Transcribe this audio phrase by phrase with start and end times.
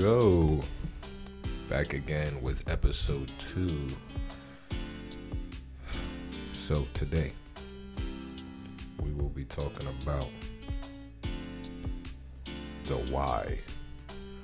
[0.00, 0.60] go.
[1.68, 3.88] Back again with episode two.
[6.52, 7.32] So, today
[9.02, 10.28] we will be talking about
[12.84, 13.58] the why.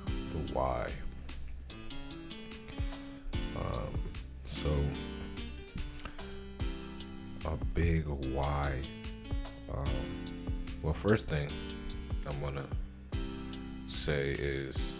[0.05, 0.89] The why.
[3.57, 3.99] Um,
[4.43, 4.75] so,
[7.45, 8.81] a big why.
[9.73, 9.87] Um,
[10.83, 11.47] well, first thing
[12.27, 12.67] I'm gonna
[13.87, 14.93] say is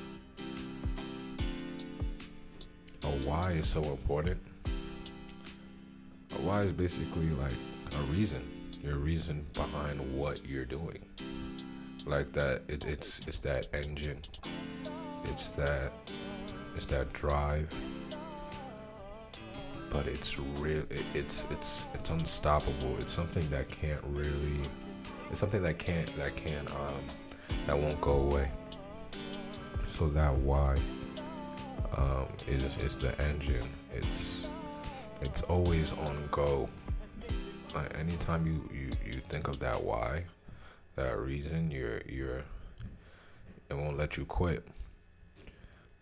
[3.06, 4.40] a why is so important.
[6.32, 7.54] A why is basically like
[7.96, 8.42] a reason,
[8.82, 11.06] your reason behind what you're doing.
[12.06, 14.20] Like that, it, it's it's that engine,
[15.26, 15.92] it's that
[16.76, 17.70] it's that drive.
[19.92, 20.84] But it's real.
[20.90, 22.98] It, it's it's it's unstoppable.
[22.98, 24.62] It's something that can't really.
[25.32, 27.02] It's something that can't that can't um
[27.68, 28.52] that won't go away.
[29.88, 30.80] So that why
[31.96, 33.68] um, is is the engine.
[33.94, 34.50] It's
[35.22, 36.70] it's always on go.
[37.74, 40.26] Like anytime you, you, you think of that why,
[40.96, 42.44] that reason, you're you're
[43.70, 44.66] it won't let you quit.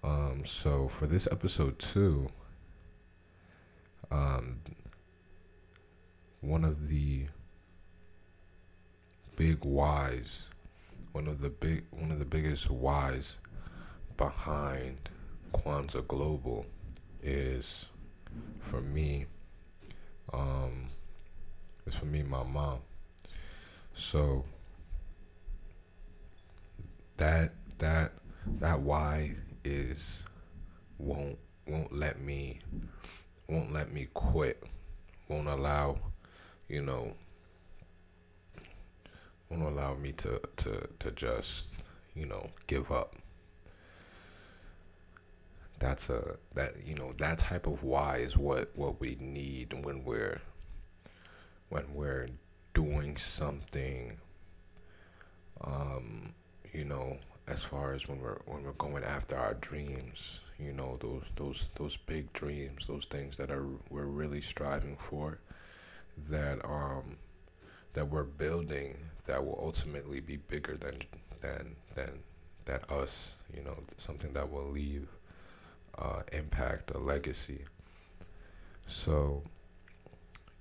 [0.04, 2.30] Um, so for this episode two,
[4.12, 4.60] um,
[6.42, 7.28] one of the
[9.36, 10.50] big whys,
[11.14, 13.38] one of the big one of the biggest whys
[14.18, 15.10] behind
[15.54, 16.66] Kwanzaa Global
[17.22, 17.90] is
[18.60, 19.26] for me,
[20.34, 20.88] um,
[21.86, 22.80] it's for me, my mom.
[23.94, 24.44] So
[27.18, 28.14] that that
[28.60, 30.24] that why is
[30.98, 31.38] won't
[31.68, 32.60] won't let me
[33.48, 34.64] won't let me quit.
[35.30, 35.98] Won't allow,
[36.68, 37.14] you know,
[39.50, 41.84] won't allow me to to to just
[42.16, 43.16] you know give up
[45.84, 50.06] that's a that you know that type of why is what what we need when
[50.06, 50.42] we're
[51.68, 52.28] when we're
[52.74, 54.18] doing something
[55.62, 56.34] um
[56.72, 60.98] you know as far as when we're when we're going after our dreams you know
[61.02, 65.40] those those those big dreams those things that are we're really striving for
[66.30, 67.18] that um
[67.92, 71.02] that we're building that will ultimately be bigger than
[71.42, 72.20] than than
[72.64, 75.10] than us you know something that will leave
[75.98, 77.66] uh, impact, a legacy.
[78.86, 79.44] So,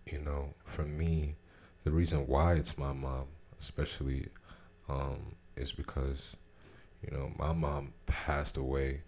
[0.06, 1.36] you know, for me,
[1.84, 3.26] the reason why it's my mom,
[3.60, 4.28] especially,
[4.88, 6.36] um, is because,
[7.02, 9.02] you know, my mom passed away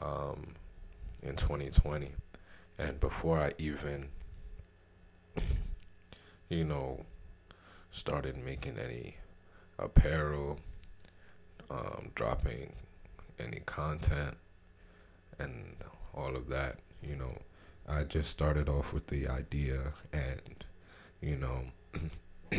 [0.00, 0.54] um,
[1.22, 2.12] in 2020.
[2.78, 4.08] And before I even,
[6.48, 7.04] you know,
[7.90, 9.16] started making any
[9.78, 10.58] apparel,
[11.70, 12.72] um, dropping
[13.38, 14.36] any content,
[15.38, 15.76] and
[16.14, 17.38] all of that, you know,
[17.88, 20.64] I just started off with the idea and,
[21.20, 21.64] you know,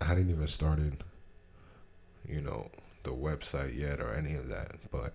[0.00, 1.04] I hadn't even started,
[2.28, 2.70] you know,
[3.02, 5.14] the website yet or any of that, but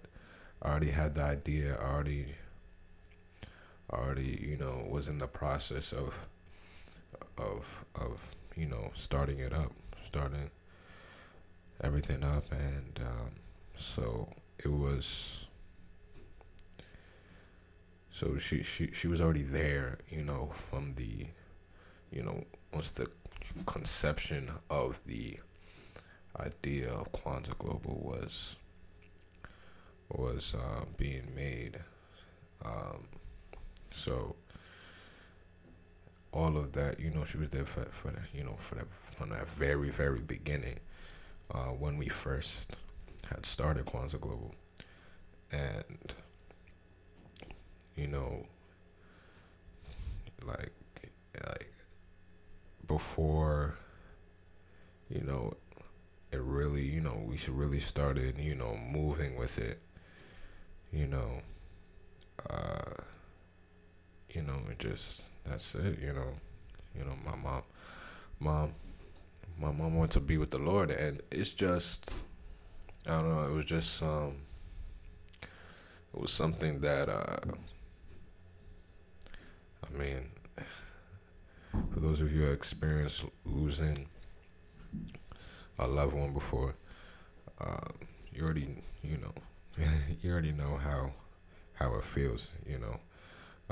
[0.61, 2.35] I already had the idea, I already,
[3.91, 6.13] already, you know, was in the process of,
[7.37, 8.19] of, of,
[8.55, 9.71] you know, starting it up,
[10.05, 10.49] starting
[11.81, 13.31] everything up, and um,
[13.75, 15.46] so it was
[18.17, 21.27] so she, she, she was already there, you know, from the,
[22.11, 23.05] you know, once the
[23.67, 25.37] conception of the
[26.39, 28.55] idea of Kwanzaa Global was
[30.09, 31.77] was uh, being made.
[32.65, 33.03] Um,
[33.91, 34.35] so
[36.31, 38.87] all of that, you know, she was there for, for the, you know, for that
[38.99, 40.79] from that very very beginning,
[41.53, 42.77] uh, when we first
[43.29, 44.55] had started Kwanzaa Global,
[45.51, 46.15] and
[47.97, 48.45] you know,
[50.45, 50.71] like
[51.45, 51.73] like
[52.87, 53.75] before,
[55.09, 55.53] you know,
[56.31, 59.81] it really, you know, we should really started, you know, moving with it,
[60.91, 61.41] you know,
[62.49, 63.01] uh,
[64.29, 66.33] you know, it just that's it, you know,
[66.97, 67.63] you know, my mom,
[68.39, 68.73] mom,
[69.59, 72.13] my mom went to be with the Lord, and it's just,
[73.07, 74.35] I don't know, it was just um,
[75.41, 77.37] it was something that uh
[79.93, 80.29] I mean,
[81.93, 84.07] for those of you who experienced losing
[85.79, 86.75] a loved one before,
[87.59, 87.89] uh,
[88.33, 89.33] you already, you know,
[90.21, 91.11] you already know how
[91.73, 92.99] how it feels, you know,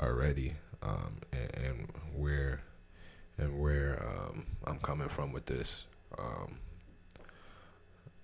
[0.00, 2.62] already, um, and, and where
[3.38, 5.86] and where um, I'm coming from with this.
[6.18, 6.58] Um,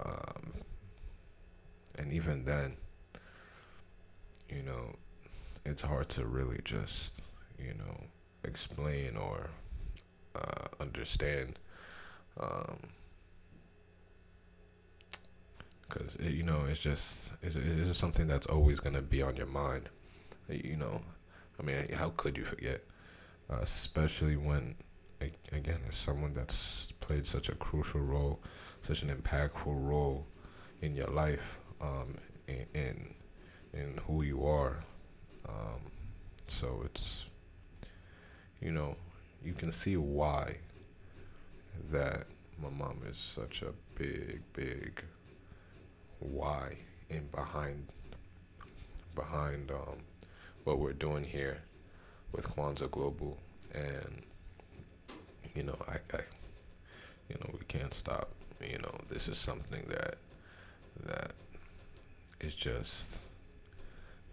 [0.04, 0.52] um,
[1.98, 2.76] and even then,
[4.48, 4.96] you know,
[5.64, 7.22] it's hard to really just,
[7.58, 8.04] you know,
[8.44, 9.50] explain or
[10.34, 11.58] uh, understand.
[12.38, 12.78] Um,
[15.88, 19.46] because you know it's just it's, it's just something that's always gonna be on your
[19.46, 19.88] mind.
[20.48, 21.02] You know,
[21.58, 22.82] I mean, how could you forget?
[23.50, 24.76] Uh, especially when,
[25.20, 28.40] again, as someone that's played such a crucial role,
[28.82, 30.26] such an impactful role
[30.80, 32.16] in your life, um,
[32.48, 33.14] in, in
[33.72, 34.84] in who you are.
[35.48, 35.90] Um,
[36.46, 37.26] so it's,
[38.62, 38.96] you know,
[39.44, 40.58] you can see why
[41.90, 42.26] that
[42.62, 45.02] my mom is such a big, big
[46.20, 46.76] why
[47.08, 47.88] in behind
[49.14, 49.98] behind um,
[50.64, 51.58] what we're doing here
[52.30, 53.36] with Kwanzaa Global,
[53.74, 54.22] and
[55.54, 56.20] you know, I, I,
[57.28, 58.30] you know, we can't stop.
[58.60, 60.18] You know, this is something that
[61.04, 61.32] that
[62.40, 63.18] is just,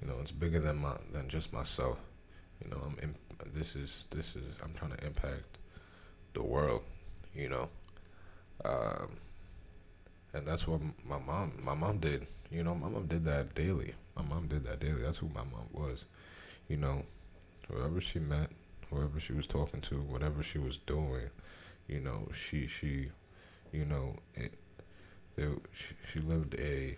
[0.01, 1.97] you know, it's bigger than my than just myself.
[2.63, 5.57] You know, I'm in, this is this is I'm trying to impact
[6.33, 6.83] the world.
[7.33, 7.69] You know,
[8.65, 9.17] um,
[10.33, 12.27] and that's what my mom my mom did.
[12.51, 13.93] You know, my mom did that daily.
[14.15, 15.03] My mom did that daily.
[15.03, 16.05] That's who my mom was.
[16.67, 17.03] You know,
[17.71, 18.49] whoever she met,
[18.89, 21.29] whoever she was talking to, whatever she was doing,
[21.87, 23.11] you know, she she,
[23.71, 24.53] you know, it,
[25.71, 26.97] she, she lived a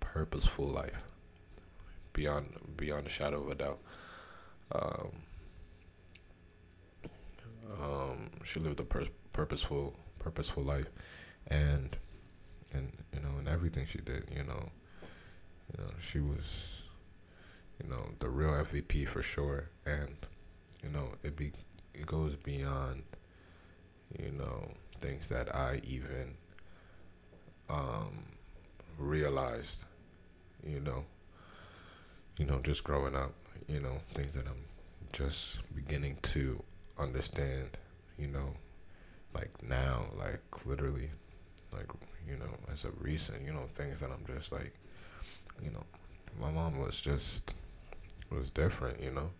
[0.00, 1.02] purposeful life
[2.12, 2.46] beyond
[2.76, 3.78] beyond a shadow of a doubt.
[4.72, 5.12] Um,
[7.82, 10.90] um, she lived a pur- purposeful purposeful life,
[11.46, 11.96] and
[12.72, 14.70] and you know, in everything she did, you know,
[15.72, 16.82] you know, she was,
[17.82, 20.16] you know, the real MVP for sure, and
[20.82, 21.52] you know, it be
[21.94, 23.02] it goes beyond,
[24.18, 26.34] you know, things that I even
[27.68, 28.24] um,
[28.98, 29.84] realized,
[30.64, 31.04] you know,
[32.36, 33.32] you know, just growing up,
[33.68, 34.64] you know, things that I'm
[35.12, 36.62] just beginning to
[36.98, 37.70] understand,
[38.18, 38.54] you know,
[39.34, 41.10] like now, like literally,
[41.72, 41.86] like
[42.28, 44.72] you know, as a recent, you know, things that I'm just like,
[45.62, 45.84] you know,
[46.40, 47.54] my mom was just
[48.30, 49.30] was different, you know.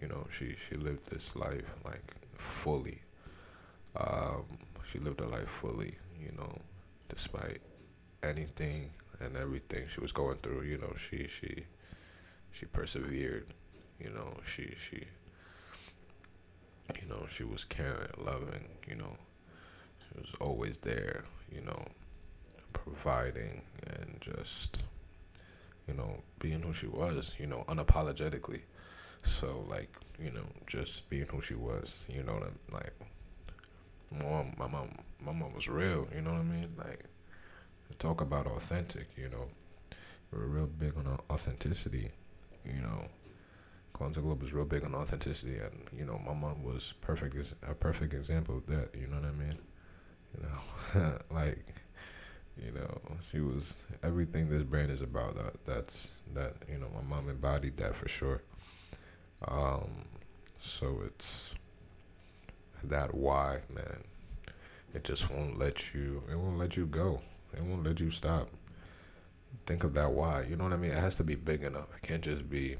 [0.00, 3.02] You know, she she lived this life like fully.
[3.96, 4.44] Um,
[4.90, 6.58] she lived her life fully, you know,
[7.08, 7.60] despite
[8.22, 8.90] anything
[9.20, 11.64] and everything she was going through, you know, she she
[12.52, 13.46] she persevered,
[13.98, 15.04] you know, she she
[17.00, 19.16] you know, she was caring, loving, you know.
[20.08, 21.84] She was always there, you know,
[22.72, 24.84] providing and just
[25.88, 28.60] you know being who she was you know unapologetically.
[29.22, 32.42] So like you know just being who she was you know
[32.72, 32.92] like
[34.12, 34.90] mom my mom
[35.24, 36.74] my mom was real you know what i mean?
[36.78, 37.04] Like
[37.98, 39.46] talk about authentic you know
[40.32, 42.10] we're real big on authenticity
[42.64, 43.04] you know
[44.00, 47.54] Kwanzaa Global is real big on authenticity, and you know, my mom was perfect, is
[47.68, 48.88] a perfect example of that.
[48.98, 49.58] You know what I mean?
[50.34, 51.74] You know, like
[52.56, 53.00] you know,
[53.30, 55.36] she was everything this brand is about.
[55.36, 58.42] That that's that you know, my mom embodied that for sure.
[59.46, 60.06] Um,
[60.58, 61.54] so it's
[62.84, 64.04] that why, man.
[64.92, 66.22] It just won't let you.
[66.30, 67.20] It won't let you go.
[67.52, 68.48] It won't let you stop.
[69.66, 70.44] Think of that why.
[70.48, 70.90] You know what I mean?
[70.90, 71.86] It has to be big enough.
[71.96, 72.76] It can't just be,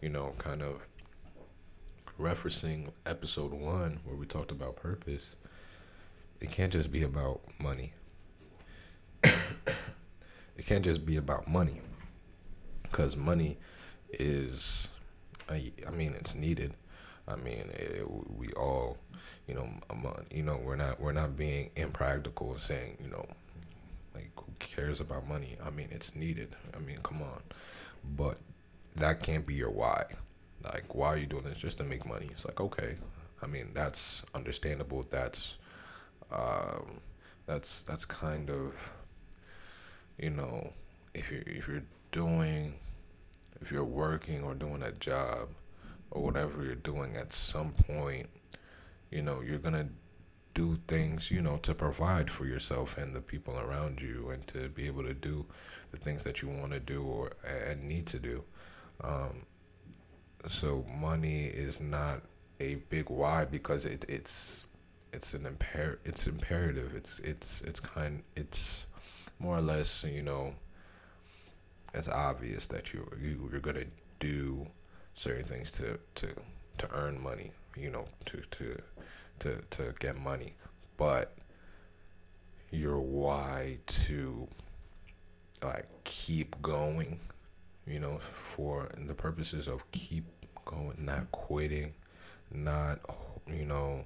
[0.00, 0.80] you know, kind of
[2.20, 5.36] referencing episode one where we talked about purpose.
[6.40, 7.92] It can't just be about money.
[10.58, 11.82] It can't just be about money
[12.82, 13.58] because money
[14.10, 14.88] is
[15.50, 16.72] I, I mean it's needed.
[17.28, 18.96] I mean it, we all
[19.46, 23.10] you know um, uh, you know we're not we're not being impractical and saying you
[23.10, 23.26] know
[24.14, 25.58] like who cares about money?
[25.62, 26.56] I mean it's needed.
[26.74, 27.42] I mean come on.
[28.16, 28.38] But
[28.96, 30.04] that can't be your why.
[30.62, 31.58] Like why are you doing this?
[31.58, 32.28] Just to make money.
[32.30, 32.96] It's like okay.
[33.42, 35.06] I mean that's understandable.
[35.08, 35.56] That's
[36.30, 37.00] um
[37.46, 38.74] that's that's kind of
[40.18, 40.72] you know,
[41.14, 42.74] if you if you're doing
[43.60, 45.48] if you're working or doing a job
[46.10, 48.28] or whatever you're doing at some point,
[49.10, 49.88] you know, you're to
[50.54, 54.68] do things, you know, to provide for yourself and the people around you and to
[54.68, 55.46] be able to do
[55.90, 58.44] the things that you want to do or and need to do.
[59.02, 59.42] Um,
[60.48, 62.22] so money is not
[62.60, 64.64] a big why because it, it's
[65.12, 66.94] it's an imper it's imperative.
[66.94, 68.86] It's it's it's kind it's
[69.38, 70.54] more or less, you know,
[71.94, 73.84] it's obvious that you, you you're gonna
[74.18, 74.68] do
[75.14, 76.28] certain things to to
[76.78, 78.80] to earn money, you know, to to
[79.40, 80.54] to to get money,
[80.96, 81.36] but
[82.70, 84.48] your why to
[85.62, 87.20] like keep going,
[87.86, 88.20] you know,
[88.54, 90.24] for the purposes of keep
[90.64, 91.94] going, not quitting,
[92.50, 92.98] not,
[93.46, 94.04] you know,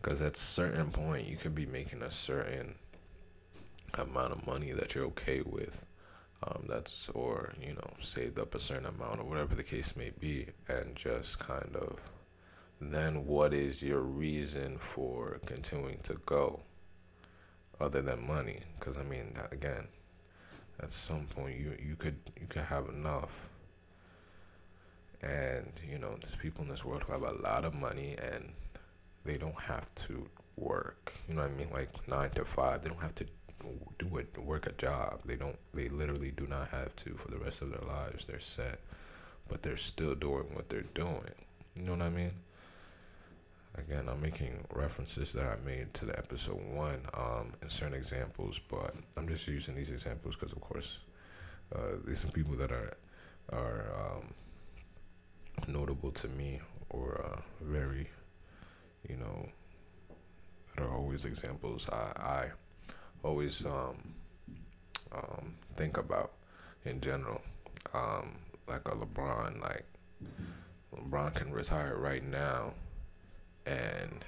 [0.00, 2.74] because at certain point you could be making a certain
[3.94, 5.84] amount of money that you're okay with.
[6.44, 10.10] Um, that's or you know saved up a certain amount or whatever the case may
[10.10, 12.00] be, and just kind of
[12.80, 16.60] then what is your reason for continuing to go
[17.80, 18.60] other than money?
[18.78, 19.86] Because I mean, again,
[20.82, 23.48] at some point you you could you could have enough.
[25.22, 28.52] And you know there's people in this world who have a lot of money and
[29.24, 31.12] they don't have to work.
[31.28, 31.70] You know what i mean?
[31.72, 33.26] Like nine to five they don't have to
[33.98, 35.20] do it work a job.
[35.24, 38.24] They don't they literally do not have to for the rest of their lives.
[38.24, 38.80] They're set
[39.48, 41.34] but they're still doing what they're doing.
[41.76, 42.32] You know what i mean
[43.78, 48.60] again i'm making references that i made to the episode one um in certain examples
[48.68, 50.98] but i'm just using these examples because of course
[51.74, 52.96] uh, these are people that are
[53.52, 54.34] are um,
[55.66, 56.60] notable to me
[56.90, 58.08] or uh, very
[59.08, 59.48] you know
[60.76, 62.50] that are always examples i i
[63.24, 64.14] always um
[65.12, 66.32] um think about
[66.84, 67.40] in general.
[67.94, 68.38] Um
[68.68, 69.84] like a lebron like
[70.94, 72.72] lebron can retire right now
[73.66, 74.24] and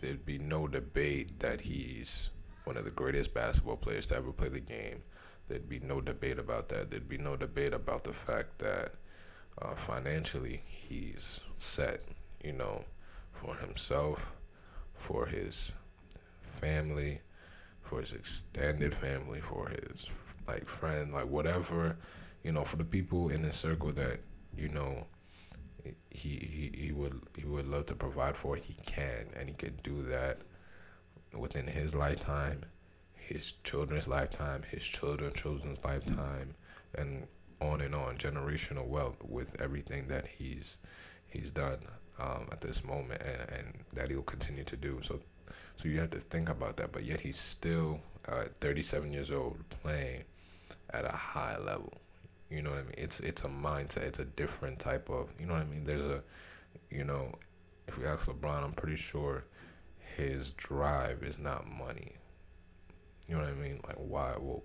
[0.00, 2.30] there'd be no debate that he's
[2.64, 5.02] one of the greatest basketball players to ever play the game.
[5.48, 6.90] There'd be no debate about that.
[6.90, 8.94] There'd be no debate about the fact that
[9.60, 12.02] uh, financially he's set,
[12.42, 12.84] you know,
[13.32, 14.32] for himself,
[14.94, 15.72] for his
[16.42, 17.20] family,
[17.82, 20.06] for his extended family, for his
[20.46, 21.96] like friend, like whatever,
[22.42, 24.20] you know, for the people in his circle that
[24.56, 25.06] you know
[26.10, 26.28] he,
[26.70, 30.02] he he would he would love to provide for he can and he can do
[30.02, 30.38] that
[31.36, 32.64] within his lifetime
[33.14, 36.54] his children's lifetime his children's children's lifetime
[36.94, 37.26] and
[37.62, 40.78] on and on generational wealth with everything that he's
[41.26, 41.78] he's done
[42.18, 45.00] um, at this moment and, and that he'll continue to do.
[45.02, 45.20] So
[45.76, 49.56] so you have to think about that but yet he's still uh, 37 years old
[49.70, 50.24] playing
[50.90, 51.92] at a high level
[52.52, 52.94] you know what I mean?
[52.98, 54.02] It's it's a mindset.
[54.02, 55.30] It's a different type of.
[55.40, 55.84] You know what I mean?
[55.84, 56.22] There's a,
[56.90, 57.34] you know,
[57.88, 59.44] if we ask LeBron, I'm pretty sure
[60.16, 62.16] his drive is not money.
[63.28, 63.80] You know what I mean?
[63.86, 64.34] Like why?
[64.38, 64.62] Well,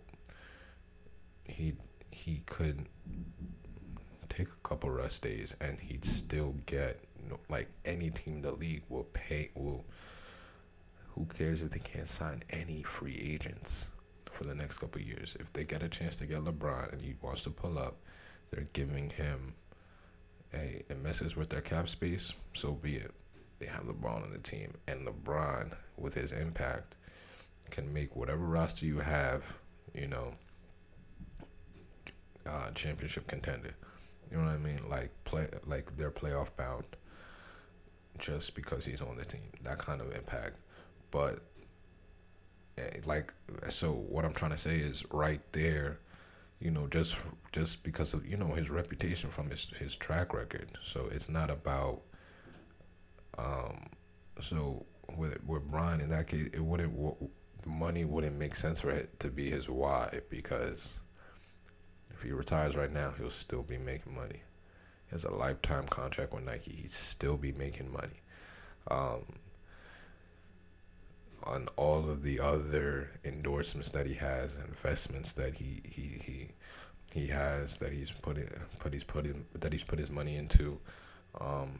[1.48, 1.75] he
[2.12, 2.88] he could
[4.29, 8.41] take a couple rest days and he'd still get you know, like any team in
[8.41, 9.86] the league will pay will.
[11.15, 13.88] Who cares if they can't sign any free agents?
[14.38, 15.36] For the next couple years.
[15.39, 17.98] If they get a chance to get LeBron and he wants to pull up,
[18.51, 19.56] they're giving him
[20.53, 22.34] a, a message with their cap space.
[22.53, 23.12] So be it.
[23.60, 26.94] They have LeBron on the team, and LeBron, with his impact,
[27.72, 29.44] can make whatever roster you have,
[29.96, 30.36] you know,
[32.46, 33.74] uh, championship contender.
[34.29, 34.88] You know what I mean?
[34.88, 36.86] Like play, like they're playoff bound,
[38.20, 39.50] just because he's on the team.
[39.63, 40.58] That kind of impact,
[41.10, 41.41] but
[43.05, 43.34] like
[43.69, 46.00] so what i'm trying to say is right there
[46.60, 47.17] you know just
[47.51, 50.69] just because of you know his reputation from his his track record.
[50.84, 52.01] So it's not about
[53.38, 53.88] um
[54.41, 56.93] so with with Brian in that case it wouldn't
[57.65, 61.00] money wouldn't make sense for it to be his why because
[62.12, 64.41] if he retires right now he'll still be making money.
[65.07, 66.74] He has a lifetime contract with Nike.
[66.81, 68.22] He'd still be making money.
[68.89, 69.39] Um
[71.44, 76.50] on all of the other endorsements that he has, investments that he he he
[77.13, 80.36] he has that he's put in, put he's put in, that he's put his money
[80.36, 80.79] into,
[81.39, 81.79] um,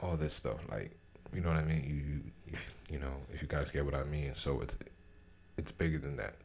[0.00, 0.92] all this stuff like
[1.32, 1.84] you know what I mean.
[1.84, 2.58] You you
[2.90, 4.32] you know if you guys get what I mean.
[4.34, 4.76] So it's
[5.56, 6.36] it's bigger than that.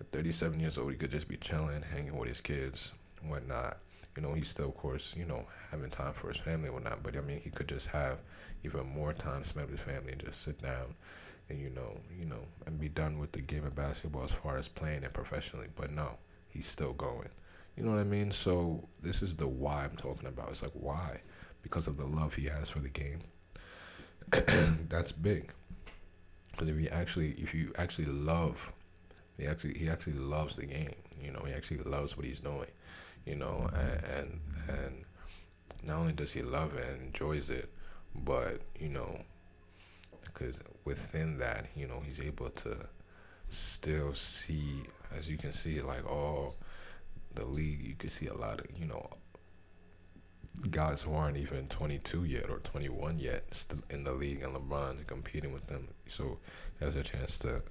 [0.00, 2.92] At 37 years old, he could just be chilling, hanging with his kids,
[3.22, 3.78] whatnot.
[4.16, 7.02] You know, he's still, of course, you know, having time for his family whatnot.
[7.02, 8.18] But I mean, he could just have
[8.64, 10.94] even more time spent with his family and just sit down
[11.52, 14.56] and you know, you know, and be done with the game of basketball as far
[14.56, 15.68] as playing it professionally.
[15.76, 16.16] But no,
[16.48, 17.28] he's still going.
[17.76, 18.32] You know what I mean?
[18.32, 20.50] So this is the why I'm talking about.
[20.50, 21.20] It's like why?
[21.62, 23.20] Because of the love he has for the game.
[24.88, 25.52] That's big.
[26.50, 28.72] Because if you actually, if you actually love,
[29.38, 30.94] he actually he actually loves the game.
[31.22, 32.70] You know, he actually loves what he's doing.
[33.24, 35.04] You know, and and, and
[35.82, 37.70] not only does he love and enjoys it,
[38.14, 39.22] but you know,
[40.24, 42.76] because within that, you know, he's able to
[43.48, 44.82] still see,
[45.16, 46.56] as you can see, like all
[47.34, 49.10] the league, you can see a lot of, you know,
[50.70, 55.06] guys who aren't even 22 yet or 21 yet still in the league, and LeBron
[55.06, 55.88] competing with them.
[56.06, 56.38] So
[56.78, 57.62] he has a chance to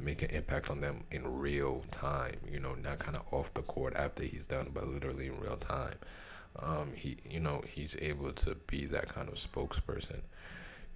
[0.00, 2.36] make an impact on them in real time.
[2.50, 5.56] You know, not kind of off the court after he's done, but literally in real
[5.56, 5.96] time.
[6.60, 10.20] Um, he, you know, he's able to be that kind of spokesperson.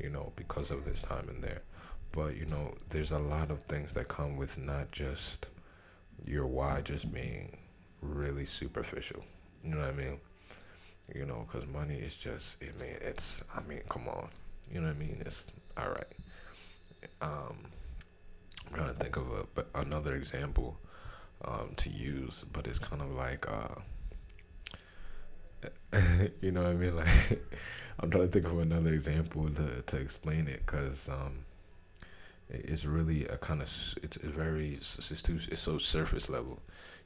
[0.03, 1.63] You know, because of this time in there.
[2.13, 5.47] But you know, there's a lot of things that come with not just
[6.27, 7.57] your why just being
[8.01, 9.25] really superficial.
[9.65, 10.19] You know what I mean?
[11.15, 14.29] You know, because money is just, I mean, it's, I mean, come on.
[14.73, 15.23] You know what I mean?
[15.25, 16.07] It's all right.
[17.21, 17.57] Um,
[18.69, 20.79] I'm trying to think of a but another example
[21.45, 23.81] um, to use, but it's kind of like, uh,
[26.41, 26.97] you know what I mean?
[26.97, 27.43] Like,
[28.03, 31.45] I'm trying to think of another example to to explain it, cause um,
[32.51, 33.69] it's really a kind of
[34.03, 36.61] it's, very it's too it's so surface level,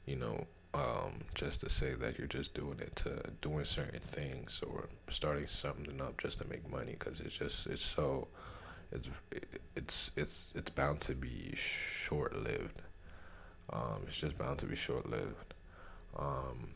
[0.05, 0.47] you know.
[0.73, 5.47] Um, just to say that you're just doing it to doing certain things or starting
[5.47, 8.27] something up just to make money, cause it's just it's so
[8.91, 9.07] it's
[9.75, 12.81] it's it's it's bound to be short lived.
[13.71, 15.53] Um, it's just bound to be short lived.
[16.17, 16.69] Um,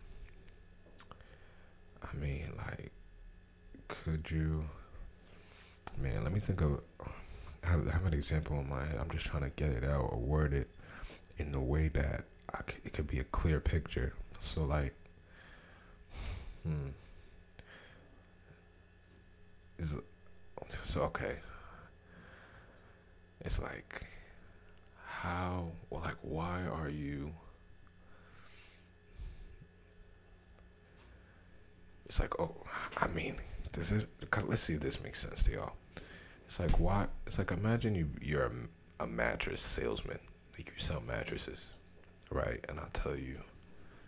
[2.02, 2.92] I mean, like,
[3.92, 4.64] could you,
[5.98, 6.24] man?
[6.24, 6.80] Let me think of.
[7.64, 8.98] I have, I have an example in my head.
[9.00, 10.68] I'm just trying to get it out or word it
[11.38, 12.24] in the way that
[12.84, 14.14] it could be a clear picture.
[14.42, 14.96] So, like,
[16.64, 16.90] hmm,
[19.78, 19.94] is
[20.84, 21.36] so okay.
[23.42, 24.06] It's like,
[25.06, 27.34] how, like, why are you?
[32.06, 32.56] It's like, oh,
[32.98, 33.36] I mean,
[33.72, 34.08] does it?
[34.46, 35.74] Let's see if this makes sense to y'all.
[36.46, 37.08] It's like, why?
[37.26, 40.20] It's like, imagine you you're a, a mattress salesman,
[40.58, 41.68] like you sell mattresses,
[42.30, 42.64] right?
[42.68, 43.40] And I'll tell you,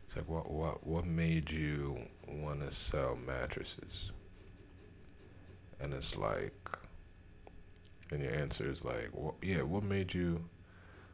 [0.05, 4.11] it's like, what what what made you want to sell mattresses?
[5.79, 6.53] And it's like,
[8.11, 10.45] and your answer is like, well, yeah, what made you,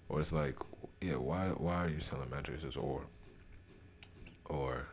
[0.10, 0.56] or it's like,
[1.02, 3.06] yeah, why why are you selling mattresses, or,
[4.46, 4.88] or,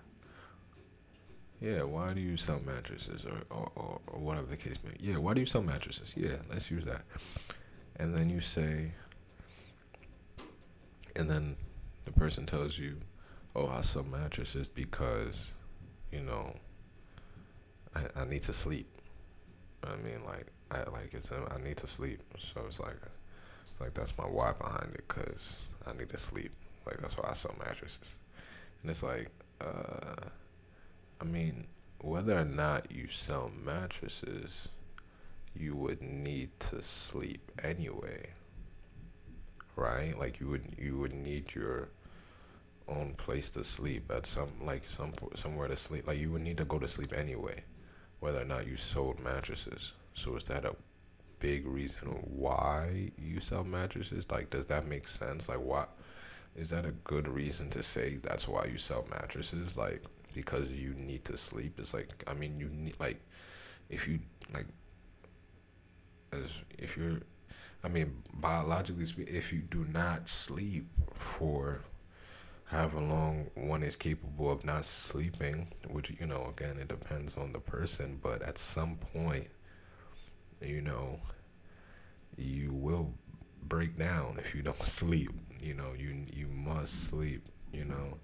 [1.61, 4.91] yeah, why do you sell mattresses, or or, or, or whatever the case may.
[4.91, 5.13] be.
[5.13, 6.15] Yeah, why do you sell mattresses?
[6.17, 7.03] Yeah, let's use that,
[7.97, 8.93] and then you say,
[11.15, 11.57] and then
[12.05, 12.99] the person tells you,
[13.55, 15.53] oh, I sell mattresses because,
[16.13, 16.55] you know,
[17.95, 18.87] I, I need to sleep.
[19.83, 22.97] I mean, like, I like it's a, I need to sleep, so it's like,
[23.73, 26.53] it's like that's my why behind it, cause I need to sleep.
[26.85, 28.15] Like that's why I sell mattresses,
[28.83, 30.29] and it's like, uh,
[31.21, 31.67] I mean,
[32.01, 34.69] whether or not you sell mattresses,
[35.55, 38.31] you would need to sleep anyway,
[39.75, 40.19] right?
[40.19, 41.89] Like you would you would need your
[42.89, 46.07] own place to sleep at some like some somewhere to sleep.
[46.07, 47.65] Like you would need to go to sleep anyway,
[48.21, 49.93] whether or not you sold mattresses.
[50.15, 50.77] So is that a
[51.39, 54.31] big reason why you sell mattresses?
[54.31, 55.49] Like, does that make sense?
[55.49, 55.91] Like, what
[56.55, 59.77] is that a good reason to say that's why you sell mattresses?
[59.77, 60.03] Like,
[60.37, 61.81] because you need to sleep.
[61.81, 63.21] It's like, I mean, you need like,
[63.91, 64.21] if you
[64.55, 64.67] like,
[66.33, 67.21] as if you're,
[67.83, 71.83] I mean, biologically speaking, if you do not sleep for
[72.67, 77.53] however long one is capable of not sleeping, which you know, again, it depends on
[77.53, 79.49] the person, but at some point
[80.61, 81.21] you know,
[82.37, 83.15] you will
[83.63, 85.31] break down if you don't sleep.
[85.61, 87.47] You know, you you must sleep.
[87.73, 88.19] You know,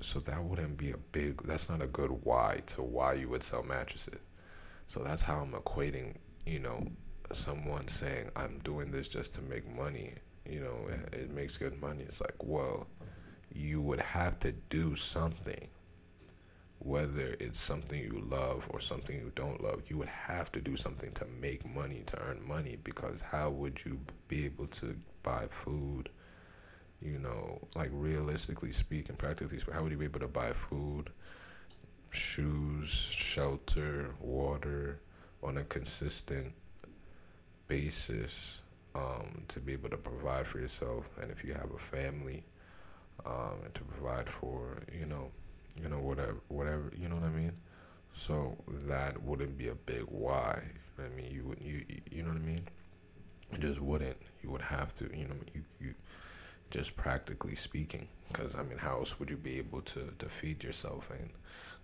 [0.00, 1.42] so that wouldn't be a big.
[1.44, 4.20] That's not a good why to why you would sell mattresses.
[4.86, 6.16] So that's how I'm equating.
[6.46, 6.86] You know,
[7.32, 10.14] someone saying I'm doing this just to make money.
[10.48, 12.02] You know, it, makes good money.
[12.02, 12.86] It's like, well,
[13.52, 15.68] you would have to do something
[16.84, 20.76] whether it's something you love or something you don't love, you would have to do
[20.76, 25.46] something to make money, to earn money, because how would you be able to buy
[25.50, 26.10] food?
[27.04, 31.10] You know, like realistically speaking, practically how would you be able to buy food,
[32.10, 35.00] shoes, shelter, water
[35.42, 36.54] on a consistent
[37.68, 38.62] basis
[38.94, 41.04] um, to be able to provide for yourself?
[41.20, 42.44] And if you have a family,
[43.26, 45.30] um, and to provide for, you know,
[45.82, 47.52] you know whatever whatever you know what I mean?
[48.14, 50.62] So that wouldn't be a big why.
[50.98, 52.68] I mean you would you you know what I mean?
[53.52, 54.16] It just wouldn't.
[54.42, 55.94] You would have to you know you you
[56.74, 60.64] just practically speaking because I mean how else would you be able to to feed
[60.64, 61.30] yourself and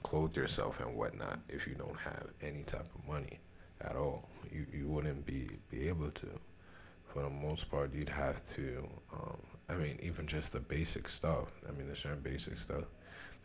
[0.02, 3.38] clothe yourself and whatnot if you don't have any type of money
[3.80, 4.28] at all?
[4.50, 6.28] You you wouldn't be be able to.
[7.06, 11.48] For the most part you'd have to um, I mean even just the basic stuff.
[11.68, 12.86] I mean the certain basic stuff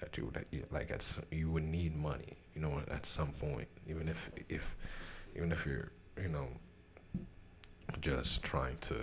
[0.01, 3.67] that you would like at some, you would need money you know at some point.
[3.88, 4.75] Even if if
[5.36, 6.47] even if you're you know
[8.01, 8.95] just trying to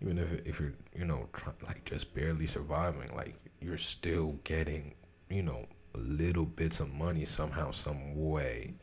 [0.00, 4.94] even if if you're you know trying like just barely surviving, like you're still getting
[5.28, 8.74] you know little bits of money somehow, some way.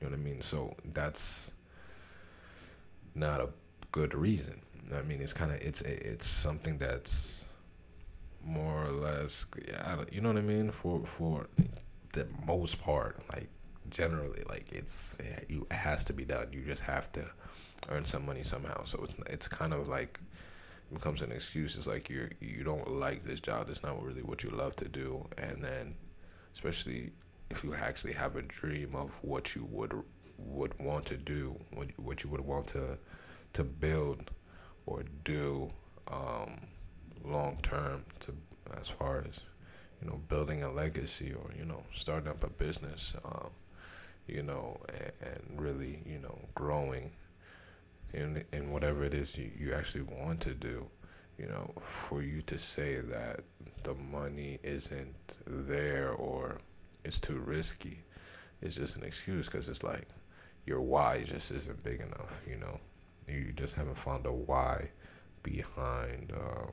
[0.00, 0.42] You know what I mean?
[0.42, 1.52] So that's
[3.14, 3.48] not a
[3.92, 4.60] good reason.
[4.94, 7.44] I mean, it's kind of it's it's something that's
[8.44, 10.70] more or less, yeah, you know what I mean.
[10.70, 11.48] For for
[12.12, 13.48] the most part, like
[13.90, 15.14] generally, like it's
[15.48, 16.48] you it has to be done.
[16.52, 17.24] You just have to
[17.88, 18.84] earn some money somehow.
[18.84, 20.20] So it's it's kind of like
[20.94, 21.76] becomes an excuse.
[21.76, 23.68] It's like you you don't like this job.
[23.68, 25.96] It's not really what you love to do, and then
[26.54, 27.12] especially
[27.50, 29.92] if you actually have a dream of what you would
[30.38, 32.98] would want to do, what what you would want to
[33.54, 34.30] to build
[34.86, 35.72] or do
[36.08, 36.60] um,
[37.24, 38.34] long term to
[38.78, 39.40] as far as
[40.00, 43.50] you know building a legacy or you know starting up a business um,
[44.26, 47.12] you know and, and, really you know growing
[48.14, 50.86] in in whatever it is you, you actually want to do
[51.38, 53.40] you know for you to say that
[53.82, 56.60] the money isn't there or
[57.04, 58.04] it's too risky
[58.62, 60.08] it's just an excuse because it's like
[60.64, 62.80] your why just isn't big enough you know
[63.28, 64.90] you just haven't found a why
[65.42, 66.72] behind um,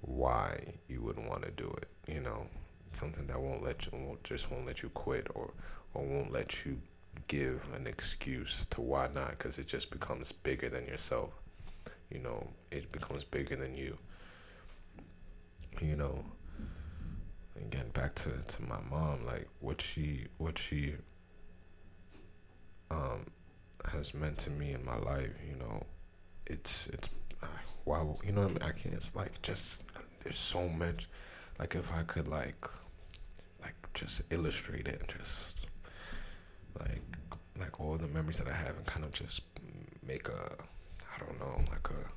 [0.00, 1.88] why you would want to do it.
[2.12, 2.46] You know,
[2.92, 5.52] something that won't let you, won't, just won't let you quit, or
[5.94, 6.80] or won't let you
[7.28, 11.30] give an excuse to why not, because it just becomes bigger than yourself.
[12.10, 13.98] You know, it becomes bigger than you.
[15.80, 16.24] You know,
[17.56, 20.94] again back to to my mom, like what she what she
[22.90, 23.26] um
[23.90, 25.32] has meant to me in my life.
[25.48, 25.84] You know,
[26.46, 27.08] it's it's
[27.42, 27.46] uh,
[27.84, 28.18] wow.
[28.24, 28.58] You know, I, mean?
[28.62, 28.94] I can't.
[28.94, 29.84] It's like just
[30.22, 31.08] there's so much.
[31.58, 32.66] Like if I could like
[33.62, 35.53] like just illustrate it, just
[36.80, 37.02] like
[37.58, 39.42] like all the memories that I have, and kind of just
[40.06, 40.56] make a
[41.14, 42.10] I don't know like a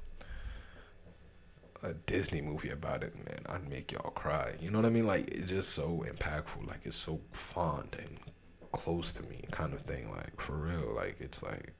[1.83, 4.55] a Disney movie about it, man, I'd make y'all cry.
[4.59, 5.05] You know what I mean?
[5.05, 6.67] Like it's just so impactful.
[6.67, 8.17] Like it's so fond and
[8.71, 10.11] close to me, kind of thing.
[10.11, 10.93] Like for real.
[10.95, 11.73] Like it's like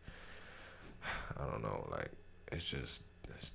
[1.38, 1.88] I don't know.
[1.92, 2.12] Like
[2.52, 3.04] it's just
[3.38, 3.52] it's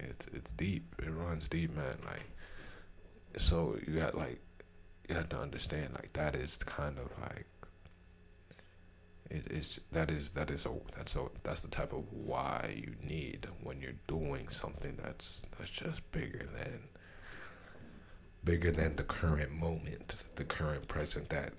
[0.00, 0.94] it's it's deep.
[0.98, 1.98] It runs deep, man.
[2.04, 2.24] Like
[3.36, 4.40] so you got like
[5.08, 7.46] you have to understand like that is kind of like
[9.30, 12.94] it is that is that is a that's a that's the type of why you
[13.06, 16.88] need when you're doing something that's that's just bigger than
[18.44, 21.52] bigger than the current moment, the current present that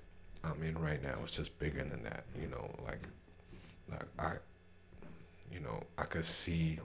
[0.44, 1.20] I'm in right now.
[1.24, 3.08] It's just bigger than that, you know, like
[3.90, 4.34] like I
[5.52, 6.80] you know, I could see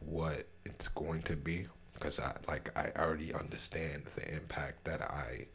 [0.00, 5.46] what it's going to be because I like I already understand the impact that I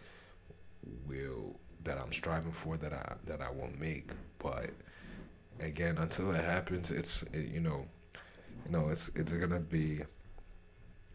[1.08, 4.72] will that I'm striving for that I that I will make but
[5.60, 7.86] again until it happens it's it, you know
[8.66, 10.02] you know it's it's gonna be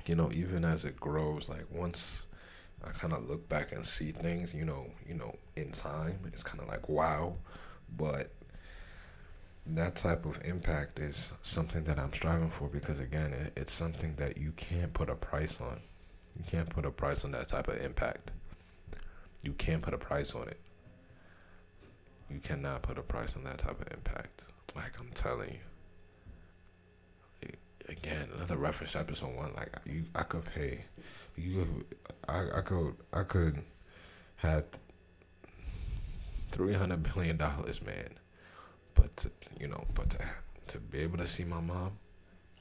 [0.06, 2.26] you know even as it grows like once
[2.84, 6.42] I kind of look back and see things you know you know in time it's
[6.42, 7.36] kind of like wow
[7.96, 8.30] but
[9.68, 14.14] that type of impact is something that I'm striving for because again, it, it's something
[14.16, 15.80] that you can't put a price on.
[16.38, 18.30] You can't put a price on that type of impact.
[19.46, 20.60] You can't put a price on it.
[22.28, 24.42] You cannot put a price on that type of impact.
[24.74, 25.58] Like I'm telling
[27.42, 27.50] you.
[27.88, 29.52] Again, another reference episode one.
[29.54, 30.86] Like you, I could pay.
[31.36, 31.84] You,
[32.28, 33.62] I, I could, I could
[34.36, 34.64] have
[36.50, 38.18] three hundred billion dollars, man
[38.96, 39.30] but to,
[39.60, 40.18] you know, but to,
[40.68, 41.92] to be able to see my mom,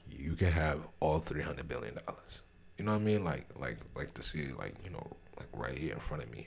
[0.08, 2.42] you can have all three hundred billion dollars.
[2.78, 3.24] You know what I mean?
[3.24, 6.46] Like like like to see like you know like right here in front of me,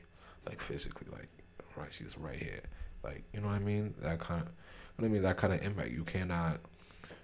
[0.50, 1.30] like physically like
[1.76, 2.62] right she's right here.
[3.04, 3.94] Like you know what I mean?
[4.02, 4.42] That kind.
[4.42, 4.50] Of,
[4.96, 6.60] what I mean that kind of impact you cannot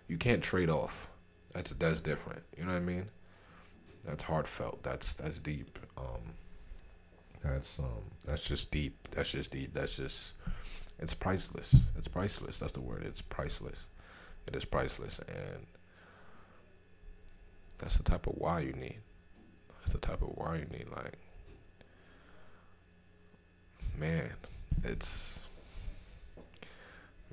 [0.08, 1.08] you can't trade off.
[1.54, 2.44] That's that's different.
[2.58, 3.10] You know what I mean?
[4.06, 4.84] That's heartfelt.
[4.84, 5.80] That's that's deep.
[5.98, 6.36] Um,
[7.44, 9.10] that's um that's just deep.
[9.12, 9.74] That's just deep.
[9.74, 10.34] That's just
[11.00, 11.76] it's priceless.
[11.98, 12.60] It's priceless.
[12.60, 13.04] That's the word.
[13.06, 13.88] It's priceless.
[14.48, 15.66] It is priceless, and
[17.78, 19.00] that's the type of why you need.
[19.80, 20.88] That's the type of why you need.
[20.96, 21.18] Like,
[23.98, 24.32] man,
[24.84, 25.40] it's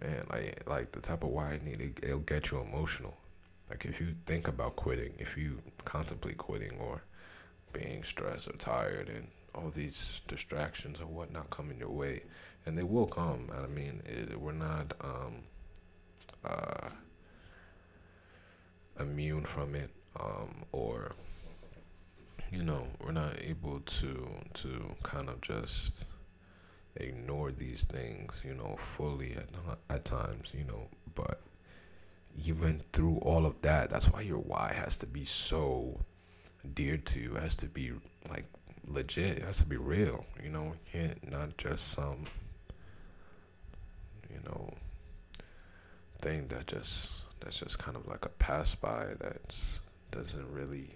[0.00, 1.32] man, like like the type of
[1.64, 1.80] need.
[1.80, 3.14] It, it'll get you emotional.
[3.70, 7.02] Like if you think about quitting, if you contemplate quitting or
[7.72, 12.22] being stressed or tired and all these distractions or whatnot coming your way,
[12.66, 13.50] and they will come.
[13.52, 15.34] I mean, it, we're not um,
[16.44, 16.88] uh,
[19.00, 21.12] immune from it, um, or
[22.50, 26.04] you know, we're not able to to kind of just
[26.96, 29.48] ignore these things, you know, fully at
[29.88, 31.40] at times, you know, but
[32.44, 36.00] even through all of that, that's why your why has to be so
[36.74, 37.36] dear to you.
[37.36, 37.92] It has to be
[38.30, 38.46] like
[38.86, 39.38] legit.
[39.38, 40.26] It has to be real.
[40.42, 42.24] You know, you can't not just some
[44.32, 44.74] you know
[46.20, 49.54] thing that just that's just kind of like a pass by that
[50.10, 50.94] doesn't really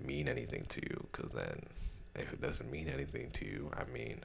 [0.00, 1.66] mean anything to you because then
[2.14, 4.20] if it doesn't mean anything to you i mean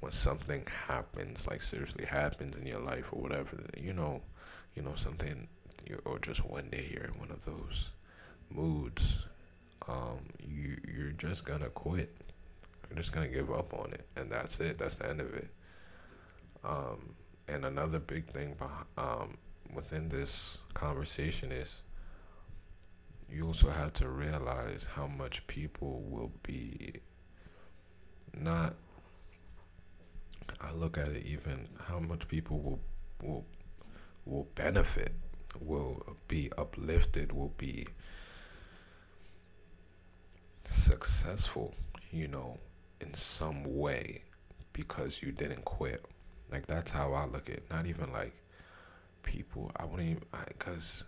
[0.00, 4.22] when something happens like seriously happens in your life or whatever you know
[4.74, 5.48] you know something
[6.04, 7.90] or just one day you're in one of those
[8.50, 9.26] moods
[9.88, 12.14] um you you're just gonna quit.
[12.88, 14.78] You're just gonna give up on it and that's it.
[14.78, 15.48] That's the end of it.
[16.64, 17.14] Um
[17.46, 18.56] and another big thing
[18.96, 19.38] um
[19.74, 21.82] within this conversation is
[23.30, 26.94] you also have to realize how much people will be
[28.38, 28.74] not
[30.60, 32.80] I look at it even how much people will
[33.22, 33.44] will
[34.24, 35.12] will benefit,
[35.60, 37.86] will be uplifted, will be
[40.64, 41.74] successful,
[42.10, 42.58] you know,
[43.00, 44.22] in some way
[44.72, 46.04] because you didn't quit.
[46.50, 47.70] Like that's how I look at it.
[47.70, 48.34] Not even like
[49.22, 49.70] people.
[49.76, 51.04] I wouldn't even because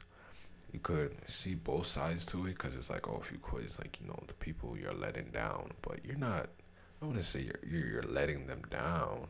[0.72, 3.78] you could see both sides to it because it's like oh if you quit it's
[3.78, 6.48] like you know the people you're letting down but you're not
[7.02, 9.26] i wouldn't say you're you're, you're letting them down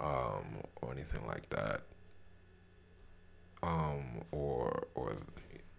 [0.00, 1.82] um or anything like that.
[3.62, 5.16] Um or or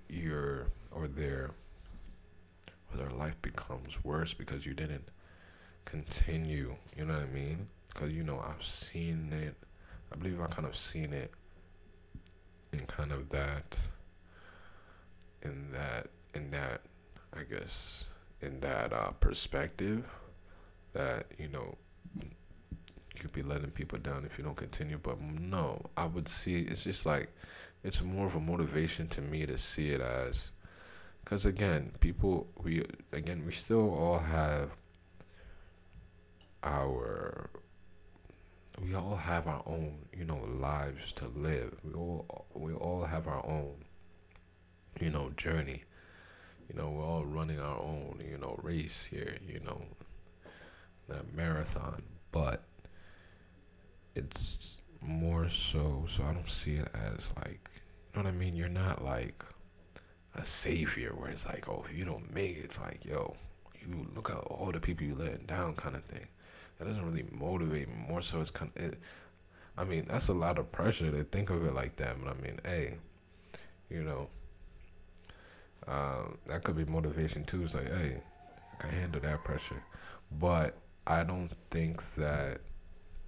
[0.10, 1.52] your or their
[2.92, 5.08] or their life becomes worse because you didn't
[5.86, 6.76] continue.
[6.98, 7.68] You know what i mean?
[7.94, 9.56] Because you know i've seen it.
[10.12, 11.32] I believe i kind of seen it
[12.74, 13.80] in kind of that
[15.42, 16.82] in that in that
[17.34, 18.06] I guess
[18.42, 20.06] in that uh, perspective
[20.94, 21.78] that you know
[23.24, 26.84] you'd be letting people down if you don't continue but no I would see it's
[26.84, 27.34] just like
[27.84, 30.52] it's more of a motivation to me to see it as
[31.24, 34.72] because again people we again we still all have
[36.64, 37.50] our
[38.82, 43.28] we all have our own you know lives to live we all we all have
[43.28, 43.84] our own
[45.00, 45.84] you know, journey.
[46.70, 49.82] You know, we're all running our own, you know, race here, you know,
[51.08, 52.04] that marathon.
[52.32, 52.64] But
[54.16, 57.70] it's more so, so I don't see it as like,
[58.14, 58.56] you know what I mean?
[58.56, 59.44] You're not like
[60.36, 63.36] a savior where it's like, oh, if you don't make it, it's like, yo,
[63.80, 66.28] you look at all the people you letting down kind of thing.
[66.78, 67.96] That doesn't really motivate me.
[68.08, 69.00] More so, it's kind of, it,
[69.78, 72.18] I mean, that's a lot of pressure to think of it like that.
[72.24, 72.98] But I mean, hey,
[73.90, 74.30] you know,
[75.88, 77.64] um, that could be motivation too.
[77.64, 78.22] It's like, hey,
[78.74, 79.84] I can handle that pressure,
[80.32, 82.62] but I don't think that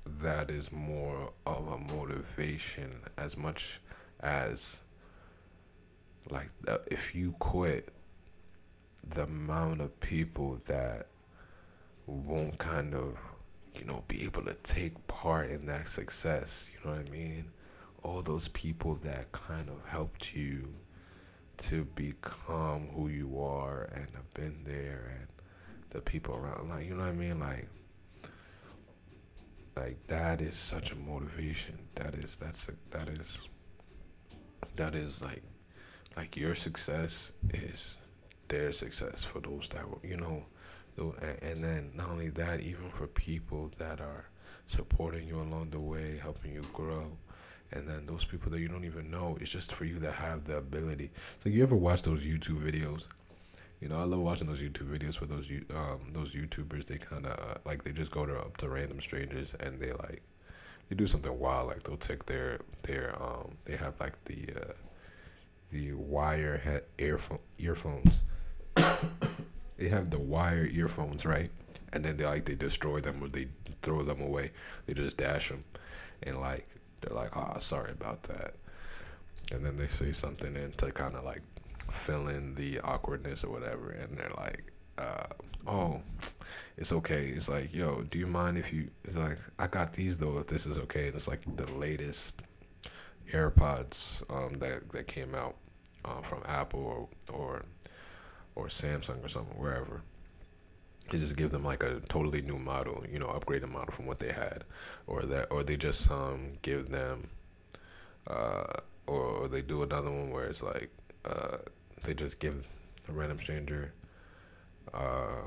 [0.05, 3.79] that is more of a motivation as much
[4.19, 4.81] as
[6.29, 6.49] like
[6.87, 7.89] if you quit
[9.07, 11.07] the amount of people that
[12.05, 13.17] won't kind of
[13.77, 17.45] you know be able to take part in that success you know what i mean?
[18.03, 20.73] All those people that kind of helped you
[21.57, 25.27] to become who you are and have been there and
[25.91, 27.39] the people around like you know what I mean?
[27.39, 27.67] Like
[29.75, 31.79] like that is such a motivation.
[31.95, 33.39] That is that's a, that is
[34.75, 35.43] that is like
[36.15, 37.97] like your success is
[38.47, 40.45] their success for those that were you know
[41.41, 44.29] and then not only that even for people that are
[44.67, 47.17] supporting you along the way helping you grow
[47.71, 50.45] and then those people that you don't even know it's just for you to have
[50.45, 51.09] the ability.
[51.43, 53.05] So you ever watch those youtube videos
[53.83, 57.25] you know i love watching those youtube videos for those um those youtubers they kind
[57.25, 60.21] of uh, like they just go to up to random strangers and they like
[60.89, 64.73] they do something wild like they'll take their their um they have like the uh
[65.73, 68.21] the wire head earphone earphones.
[69.75, 71.49] They have the wire earphones right?
[71.91, 73.47] And then they like they destroy them or they
[73.81, 74.51] throw them away.
[74.85, 75.65] They just dash them
[76.21, 76.67] and like
[77.01, 78.53] they're like, "Ah, oh, sorry about that,"
[79.51, 81.41] and then they say something in to kind of like
[81.91, 85.27] fill in the awkwardness or whatever, and they're like, uh,
[85.67, 86.01] "Oh,
[86.77, 90.17] it's okay." It's like, "Yo, do you mind if you?" It's like, "I got these
[90.17, 90.37] though.
[90.39, 92.41] If this is okay," and it's like the latest
[93.31, 95.55] AirPods um, that that came out
[96.05, 97.65] uh, from Apple or or
[98.55, 100.03] or Samsung or something, wherever
[101.11, 104.19] they just give them like a totally new model, you know, upgraded model from what
[104.19, 104.63] they had,
[105.07, 107.29] or that, or they just um give them,
[108.27, 108.63] uh,
[109.07, 110.91] or, or they do another one where it's like,
[111.25, 111.57] uh,
[112.03, 112.67] they just give
[113.09, 113.93] a random stranger,
[114.93, 115.41] uh,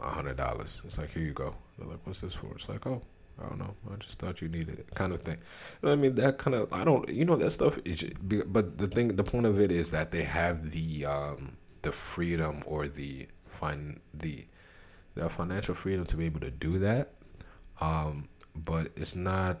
[0.00, 0.80] a hundred dollars.
[0.84, 1.54] It's like here you go.
[1.78, 2.54] They're like, what's this for?
[2.54, 3.02] It's like, oh,
[3.42, 3.74] I don't know.
[3.92, 5.38] I just thought you needed it, kind of thing.
[5.82, 7.08] I mean, that kind of I don't.
[7.08, 7.78] You know that stuff.
[7.84, 11.92] Is, but the thing, the point of it is that they have the um the
[11.92, 14.46] freedom or the find the
[15.14, 17.12] the financial freedom to be able to do that.
[17.80, 19.60] Um, but it's not.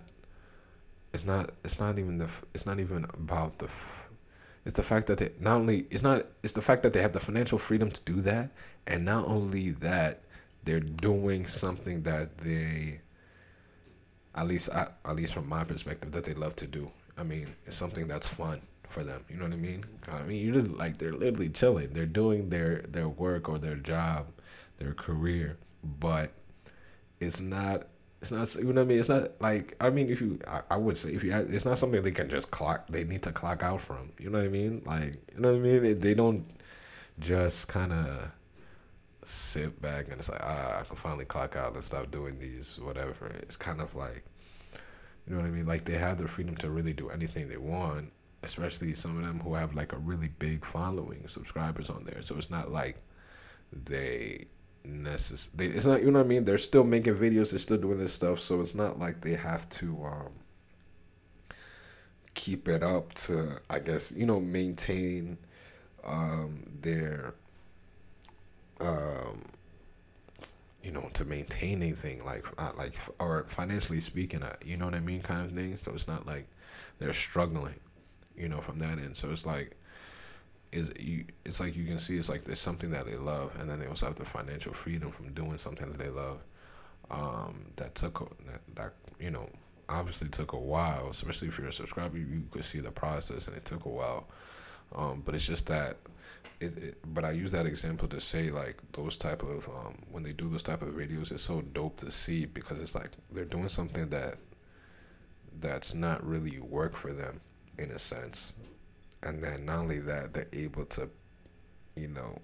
[1.12, 1.50] It's not.
[1.64, 2.28] It's not even the.
[2.54, 3.68] It's not even about the.
[4.64, 5.86] It's the fact that they not only.
[5.90, 6.26] It's not.
[6.42, 8.50] It's the fact that they have the financial freedom to do that,
[8.86, 10.22] and not only that,
[10.64, 13.00] they're doing something that they
[14.34, 16.90] at least I, at least from my perspective that they love to do.
[17.16, 19.24] I mean, it's something that's fun for them.
[19.28, 19.84] You know what I mean?
[20.10, 21.92] I mean, you just like they're literally chilling.
[21.92, 24.26] They're doing their their work or their job,
[24.78, 26.32] their career, but
[27.20, 27.86] it's not.
[28.24, 28.54] It's not.
[28.54, 29.00] You know what I mean?
[29.00, 31.76] It's not like I mean, if you, I, I would say if you, it's not
[31.76, 32.86] something they can just clock.
[32.88, 34.12] They need to clock out from.
[34.18, 34.82] You know what I mean?
[34.86, 35.98] Like you know what I mean?
[35.98, 36.46] They don't
[37.18, 38.30] just kind of
[39.26, 42.78] sit back and it's like ah I can finally clock out and stop doing these
[42.80, 43.26] whatever.
[43.42, 44.24] It's kind of like
[45.26, 45.66] you know what I mean?
[45.66, 48.10] Like they have the freedom to really do anything they want,
[48.42, 52.22] especially some of them who have like a really big following, subscribers on there.
[52.22, 52.96] So it's not like
[53.70, 54.46] they
[54.86, 56.44] necess they it's not you know what I mean?
[56.44, 59.68] They're still making videos, they're still doing this stuff, so it's not like they have
[59.70, 60.32] to um
[62.34, 65.38] keep it up to I guess, you know, maintain
[66.04, 67.34] um their
[68.80, 69.42] um,
[70.82, 74.94] you know, to maintain anything like uh, like or financially speaking, uh, you know what
[74.94, 75.78] I mean, kind of thing.
[75.82, 76.46] So it's not like
[76.98, 77.80] they're struggling,
[78.36, 79.16] you know, from that end.
[79.16, 79.76] So it's like
[80.74, 83.70] is you it's like you can see it's like there's something that they love and
[83.70, 86.38] then they also have the financial freedom from doing something that they love
[87.10, 89.48] um, that took that, that you know
[89.88, 93.56] obviously took a while especially if you're a subscriber you, could see the process and
[93.56, 94.26] it took a while.
[94.94, 95.96] Um, but it's just that
[96.60, 100.22] it, it, but I use that example to say like those type of um, when
[100.22, 103.44] they do those type of videos, it's so dope to see because it's like they're
[103.44, 104.36] doing something that
[105.60, 107.40] that's not really work for them
[107.78, 108.54] in a sense,
[109.24, 111.08] and then not only that they're able to,
[111.96, 112.38] you know,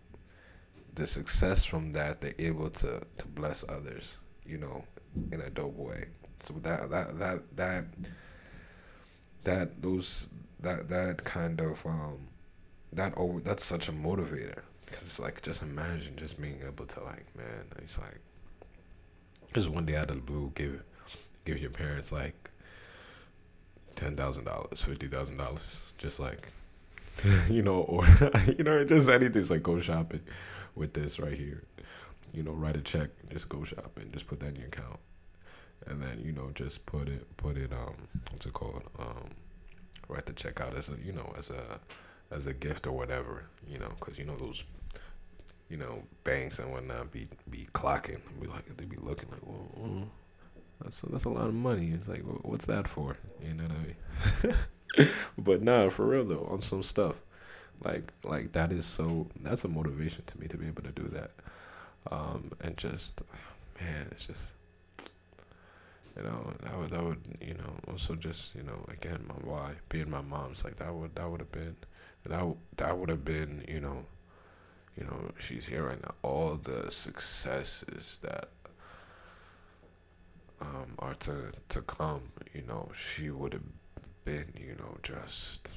[0.94, 4.84] the success from that they're able to to bless others, you know,
[5.30, 6.06] in a dope way.
[6.42, 7.84] So that that that that
[9.44, 10.28] that those
[10.60, 12.28] that that kind of um
[12.92, 17.00] that over that's such a motivator because it's like just imagine just being able to
[17.04, 18.18] like man it's like
[19.54, 20.82] just one day out of the blue give
[21.44, 22.50] give your parents like
[23.94, 26.52] ten thousand dollars fifty thousand dollars just like
[27.50, 28.04] you know or
[28.59, 30.20] you know just anything it's like go shopping
[30.74, 31.62] with this right here
[32.33, 34.98] you know write a check just go shopping just put that in your account
[35.87, 37.94] and then you know just put it put it um
[38.30, 39.28] what's it called um
[40.09, 41.80] write the check out as a you know as a
[42.30, 44.64] as a gift or whatever, you know, because you know those,
[45.68, 50.09] you know, banks and whatnot be be clocking, be like they be looking like, well,
[50.83, 51.90] that's that's a lot of money.
[51.90, 53.16] It's like, what's that for?
[53.42, 54.56] You know what I mean?
[55.38, 57.16] but nah, for real though, on some stuff,
[57.85, 61.09] like like that is so that's a motivation to me to be able to do
[61.09, 61.31] that,
[62.11, 63.22] um, and just
[63.81, 64.42] man, it's just
[66.16, 69.72] you know that would that would you know also just you know again my why
[69.88, 71.76] being my mom's like that would that would have been
[72.26, 74.05] that that would have been you know
[74.96, 76.14] you know she's here right now.
[76.22, 78.48] All the successes that
[80.61, 83.62] um, are to to come you know she would have
[84.24, 85.68] been you know just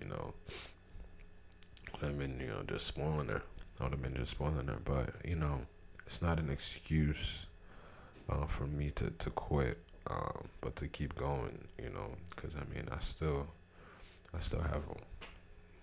[0.00, 0.34] you know
[2.02, 3.42] I mean you know just spoiling her.
[3.80, 4.78] I would have been just spoiling her.
[4.84, 5.62] But you know
[6.06, 7.46] it's not an excuse
[8.28, 9.78] uh, for me to to quit
[10.10, 13.46] um, but to keep going you know because I mean I still
[14.34, 14.82] I still have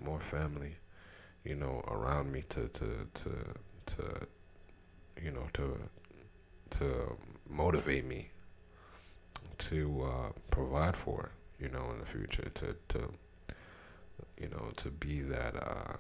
[0.02, 0.76] more family,
[1.44, 3.30] you know, around me to to to
[3.88, 4.28] to
[5.22, 5.78] you know to
[6.72, 7.18] to
[7.50, 8.30] motivate me
[9.58, 13.10] to uh, provide for you know in the future to to
[14.40, 15.98] you know to be that uh,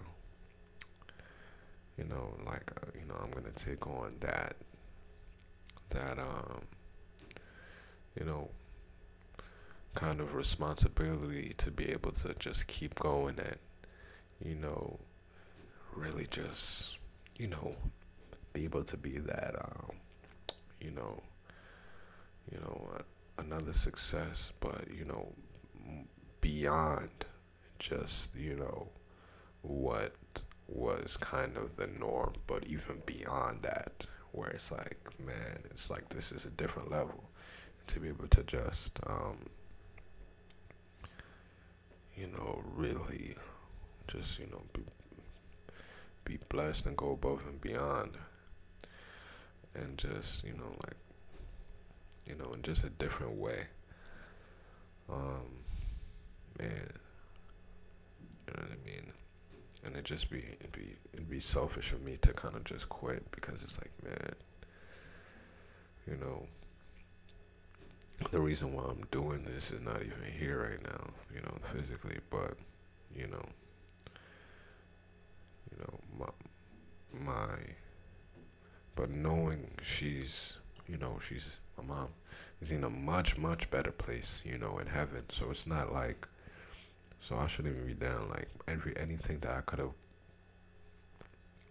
[1.97, 4.55] you know like uh, you know I'm gonna take on that
[5.89, 6.61] that um
[8.17, 8.49] you know
[9.95, 13.57] kind of responsibility to be able to just keep going and
[14.43, 14.99] you know,
[15.93, 16.97] really just,
[17.37, 17.75] you know,
[18.53, 19.95] be able to be that, um,
[20.79, 21.21] you know,
[22.51, 23.01] you know, uh,
[23.37, 25.33] another success, but you know,
[26.41, 27.25] beyond
[27.77, 28.87] just you know
[29.61, 30.13] what
[30.67, 36.09] was kind of the norm, but even beyond that, where it's like, man, it's like
[36.09, 37.23] this is a different level
[37.87, 39.37] to be able to just, um,
[42.15, 43.35] you know, really
[44.07, 44.81] just you know be,
[46.23, 48.11] be blessed and go above and beyond
[49.75, 50.97] and just you know like
[52.29, 53.65] you know, in just a different way.
[55.09, 55.65] Um,
[56.59, 56.93] man,
[58.47, 59.13] you know what I mean?
[59.83, 62.89] And it just be it'd be it'd be selfish of me to kind of just
[62.89, 64.33] quit because it's like, man,
[66.05, 66.47] you know,
[68.31, 72.19] the reason why I'm doing this is not even here right now, you know, physically,
[72.29, 72.55] but
[73.15, 73.45] you know,
[75.71, 77.55] you know, my my
[78.95, 80.57] but knowing she's,
[80.87, 81.47] you know, she's
[81.77, 82.09] my mom
[82.61, 85.23] is in a much much better place, you know, in heaven.
[85.31, 86.27] So it's not like
[87.21, 89.91] so I shouldn't even be down like every anything that I could have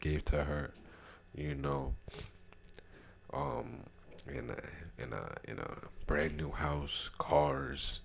[0.00, 0.72] gave to her,
[1.34, 1.94] you know.
[3.32, 3.80] Um
[4.26, 5.76] in a in a in a
[6.06, 8.00] brand new house, cars,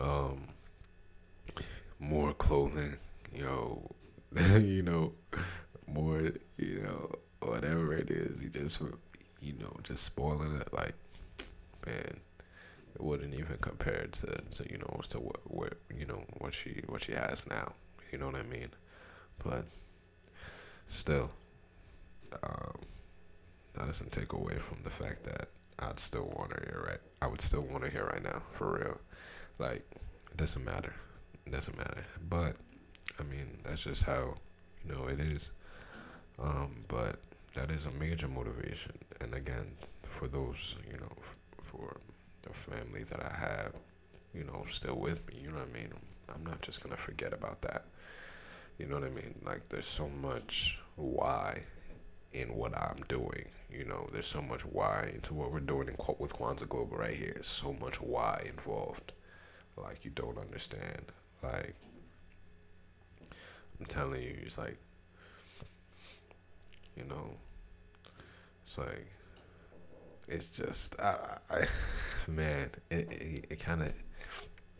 [0.00, 0.48] um
[1.98, 2.96] more clothing,
[3.34, 3.90] you know,
[4.58, 5.12] you know,
[5.86, 8.80] more, you know, whatever it is, you just
[9.40, 10.94] you know, just spoiling it like
[11.86, 12.20] man
[12.98, 17.04] wouldn't even compare to, to you know to what, what you know what she what
[17.04, 17.74] she has now.
[18.10, 18.68] You know what I mean?
[19.42, 19.64] But
[20.88, 21.30] still,
[22.42, 22.80] um,
[23.74, 27.00] that doesn't take away from the fact that I'd still want her here, right?
[27.22, 29.00] I would still want her here right now, for real.
[29.58, 29.86] Like,
[30.30, 30.94] it doesn't matter.
[31.46, 32.04] It doesn't matter.
[32.28, 32.56] But
[33.18, 34.34] I mean, that's just how
[34.84, 35.50] you know it is.
[36.38, 37.20] Um, but
[37.54, 39.72] that is a major motivation, and again,
[40.02, 41.12] for those you know,
[41.62, 41.96] for
[42.42, 43.72] the family that I have,
[44.34, 45.40] you know, still with me.
[45.42, 45.92] You know what I mean?
[46.34, 47.84] I'm not just gonna forget about that.
[48.78, 49.34] You know what I mean?
[49.44, 51.64] Like there's so much why
[52.32, 53.46] in what I'm doing.
[53.70, 57.16] You know, there's so much why into what we're doing in with Kwanzaa Global right
[57.16, 57.32] here.
[57.34, 59.12] There's so much why involved.
[59.76, 61.12] Like you don't understand.
[61.42, 61.74] Like
[63.78, 64.78] I'm telling you, it's like
[66.96, 67.30] you know,
[68.66, 69.06] it's like
[70.30, 71.66] it's just I, I
[72.28, 73.92] man, it it, it kind of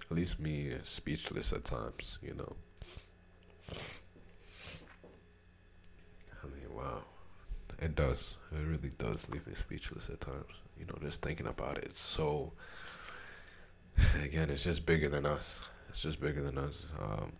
[0.08, 2.56] leaves me speechless at times, you know.
[6.42, 7.02] I mean, wow,
[7.80, 8.38] it does.
[8.52, 10.52] It really does leave me speechless at times.
[10.78, 11.84] You know, just thinking about it.
[11.84, 12.52] It's so.
[14.22, 15.62] Again, it's just bigger than us.
[15.90, 16.84] It's just bigger than us.
[17.00, 17.32] Um,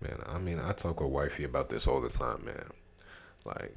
[0.00, 2.70] man, I mean, I talk with wifey about this all the time, man.
[3.44, 3.76] Like,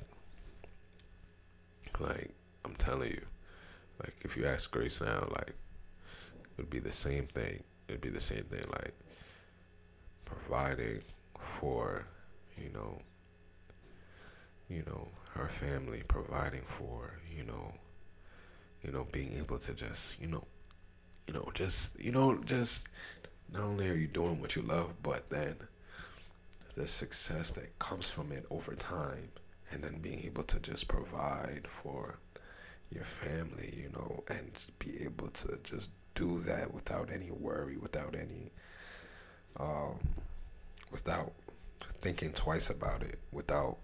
[2.00, 2.32] like
[2.66, 3.26] I'm telling you,
[4.04, 7.64] like if you ask Grace now, like it would be the same thing.
[7.88, 8.94] It'd be the same thing, like
[10.26, 11.02] providing
[11.40, 12.06] for,
[12.58, 13.02] you know,
[14.70, 17.74] you know, her family, providing for, you know,
[18.84, 20.46] you know, being able to just, you know,
[21.28, 22.88] you know, just, you know, just
[23.52, 25.56] not only are you doing what you love, but then
[26.76, 29.30] the success that comes from it over time
[29.72, 32.20] and then being able to just provide for
[32.92, 38.16] your family, you know, and be able to just do that without any worry, without
[38.16, 38.52] any,
[39.60, 40.00] um,
[40.92, 41.34] without
[42.02, 43.78] thinking twice about it, without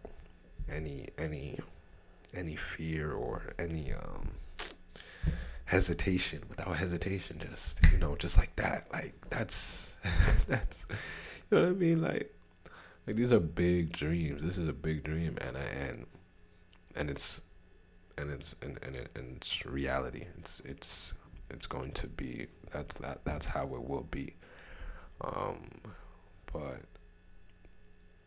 [0.69, 1.59] any any
[2.33, 4.31] any fear or any um
[5.65, 9.93] hesitation, without hesitation, just you know, just like that, like that's
[10.47, 10.85] that's
[11.51, 12.34] you know what I mean, like
[13.07, 14.41] like these are big dreams.
[14.41, 16.05] This is a big dream, and and
[16.95, 17.41] and it's
[18.17, 20.25] and it's and and, it, and it's reality.
[20.39, 21.13] It's it's
[21.49, 24.35] it's going to be that's that that's how it will be.
[25.21, 25.81] Um,
[26.51, 26.81] but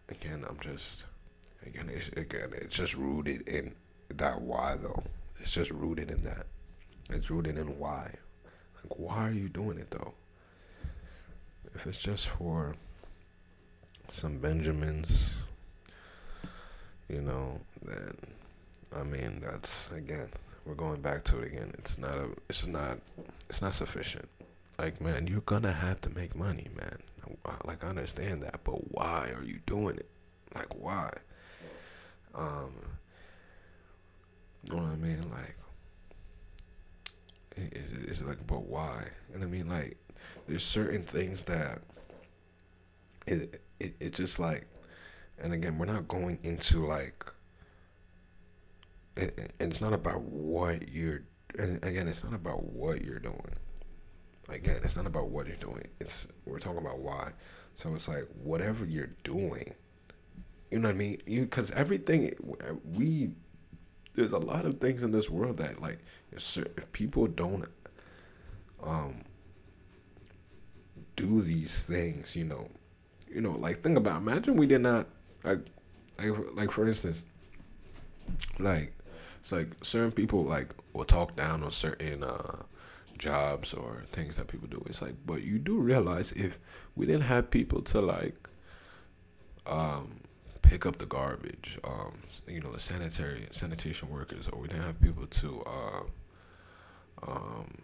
[0.08, 1.04] again, I'm just
[1.66, 3.74] again it's again it's just rooted in
[4.14, 5.02] that why though.
[5.40, 6.46] It's just rooted in that.
[7.10, 8.14] It's rooted in why.
[8.76, 10.14] Like why are you doing it though?
[11.74, 12.74] If it's just for
[14.08, 15.30] some Benjamins,
[17.08, 18.16] you know, then
[18.94, 20.28] I mean that's again
[20.64, 21.72] we're going back to it again.
[21.78, 22.98] It's not a it's not
[23.48, 24.28] it's not sufficient.
[24.78, 26.98] Like man, you're gonna have to make money, man.
[27.64, 30.08] Like I understand that, but why are you doing it?
[30.54, 31.10] Like why?
[32.34, 32.72] Um,
[34.64, 35.24] you know what I mean?
[35.30, 35.56] Like,
[37.56, 39.08] it's, it's like, but why?
[39.34, 39.96] And I mean, like,
[40.46, 41.80] there's certain things that
[43.26, 44.66] it it, it just like
[45.38, 47.24] and again we're not going into like
[49.16, 51.22] and it's not about what you're
[51.58, 53.54] and again it's not about what you're doing.
[54.48, 55.86] Again it's not about what you're doing.
[56.00, 57.32] It's we're talking about why.
[57.74, 59.74] So it's like whatever you're doing
[60.70, 61.18] you know what i mean?
[61.26, 62.34] You because everything
[62.84, 63.30] we
[64.14, 65.98] there's a lot of things in this world that like
[66.32, 67.66] if, if people don't
[68.82, 69.20] um
[71.16, 72.68] do these things you know
[73.32, 74.20] you know, like think about.
[74.22, 75.06] Imagine we did not
[75.44, 75.60] like,
[76.18, 77.22] like, like for instance,
[78.58, 78.92] like
[79.40, 82.62] it's like certain people like will talk down on certain uh,
[83.18, 84.82] jobs or things that people do.
[84.86, 86.58] It's like, but you do realize if
[86.96, 88.48] we didn't have people to like
[89.66, 90.20] um,
[90.62, 95.00] pick up the garbage, um, you know, the sanitary sanitation workers, or we didn't have
[95.00, 96.02] people to, uh,
[97.26, 97.78] um,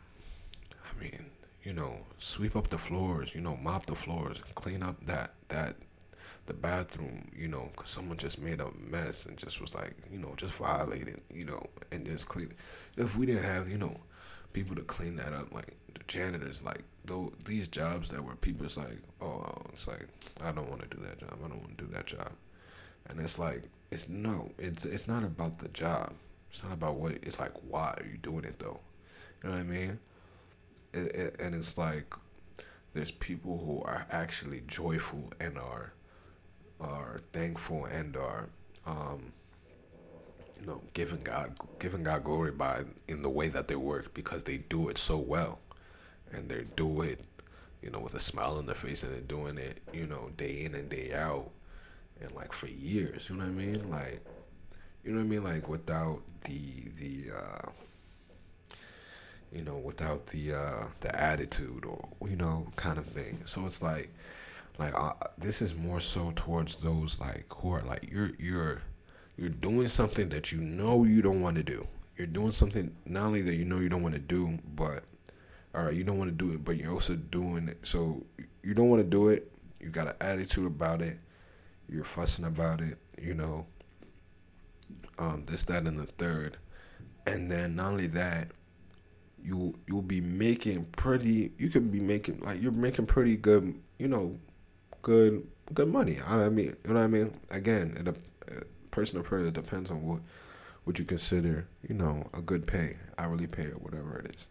[0.73, 1.27] I mean,
[1.65, 5.77] you know, sweep up the floors, you know, mop the floors, clean up that that
[6.47, 10.19] the bathroom, you know, because someone just made a mess and just was like, you
[10.19, 12.53] know, just violated, you know, and just clean.
[12.99, 13.97] If we didn't have, you know,
[14.53, 18.77] people to clean that up, like the janitors, like though these jobs that were people's
[18.77, 20.07] like, oh, it's like
[20.43, 21.39] I don't want to do that job.
[21.43, 22.33] I don't want to do that job,
[23.09, 26.13] and it's like it's no, it's it's not about the job.
[26.51, 27.13] It's not about what.
[27.23, 28.81] It's like why are you doing it though?
[29.43, 29.99] You know what I mean?
[30.95, 32.15] It, and it's like
[32.93, 35.93] there's people who are actually joyful and are
[36.81, 38.49] are thankful and are
[38.87, 39.33] um,
[40.61, 44.45] you know giving God giving God glory by in the way that they work because
[44.45, 45.59] they do it so well.
[46.33, 47.21] And they do it
[47.83, 50.65] you know with a smile on their face and they're doing it you know day
[50.65, 51.51] in and day out
[52.21, 53.91] and like for years you know what I mean?
[53.91, 54.25] Like
[55.05, 55.45] you know what I mean?
[55.45, 57.69] Like without the the uh
[59.55, 63.83] you know without the uh the attitude or you know kind of thing so it's
[63.83, 64.11] like
[64.79, 68.83] like uh, this is more so towards those like who are like you're you're
[69.37, 71.87] you're doing something that you know you don't want to do.
[72.17, 75.05] You're doing something not only that you know you don't want to do, but
[75.75, 77.85] all right, you don't want to do it, but you're also doing it.
[77.85, 78.25] So
[78.63, 79.51] you don't want to do it.
[79.81, 81.19] You got an attitude about it.
[81.89, 82.97] You're fussing about it.
[83.21, 83.67] You know,
[85.19, 86.57] um, this, that, and the third,
[87.27, 88.49] and then not only that,
[89.45, 91.53] you you'll be making pretty.
[91.59, 93.79] You could be making like you're making pretty good.
[93.99, 94.37] You know,
[95.03, 96.19] good good money.
[96.27, 97.39] I mean, you know what I mean.
[97.51, 100.21] Again, it, uh, person to person, depends on what
[100.85, 104.49] what you consider, you know, a good pay, hourly pay, or whatever it is.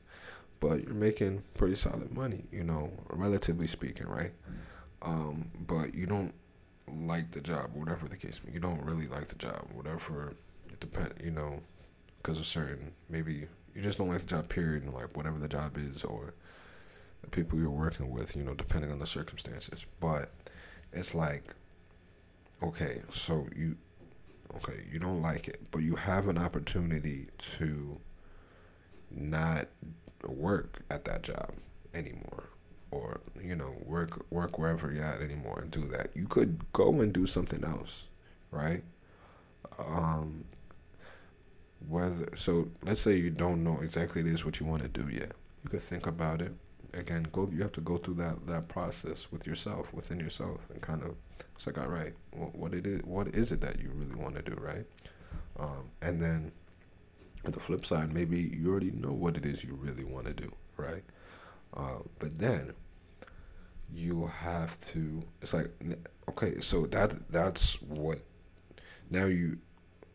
[0.60, 4.32] But you're making pretty solid money, you know, relatively speaking, right?
[5.02, 6.34] Um, but you don't
[6.88, 8.40] like the job, whatever the case.
[8.52, 10.34] You don't really like the job, whatever.
[10.70, 11.62] It depend, you know,
[12.18, 14.50] because of certain maybe you just don't like the job.
[14.50, 16.34] Period, and like whatever the job is, or
[17.22, 19.86] the people you're working with, you know, depending on the circumstances.
[20.00, 20.32] But
[20.92, 21.54] it's like,
[22.62, 23.78] okay, so you,
[24.58, 28.00] okay, you don't like it, but you have an opportunity to
[29.10, 29.68] not
[30.28, 31.54] work at that job
[31.94, 32.46] anymore
[32.92, 37.02] or you know work work wherever you're at anymore and do that you could go
[37.02, 38.06] and do something else
[38.52, 38.84] right
[39.80, 40.46] um
[41.88, 45.08] whether so let's say you don't know exactly it is what you want to do
[45.10, 45.32] yet.
[45.64, 46.54] You could think about it.
[46.94, 50.82] Again go you have to go through that that process with yourself within yourself and
[50.82, 51.16] kind of
[51.56, 54.36] it's like all right what, what it is what is it that you really want
[54.36, 54.86] to do right?
[55.60, 56.52] Um, and then
[57.44, 60.52] the flip side maybe you already know what it is you really want to do
[60.78, 61.04] right?
[61.76, 62.74] Uh, but then
[63.92, 65.72] you have to it's like
[66.30, 68.20] okay so that that's what
[69.10, 69.58] now you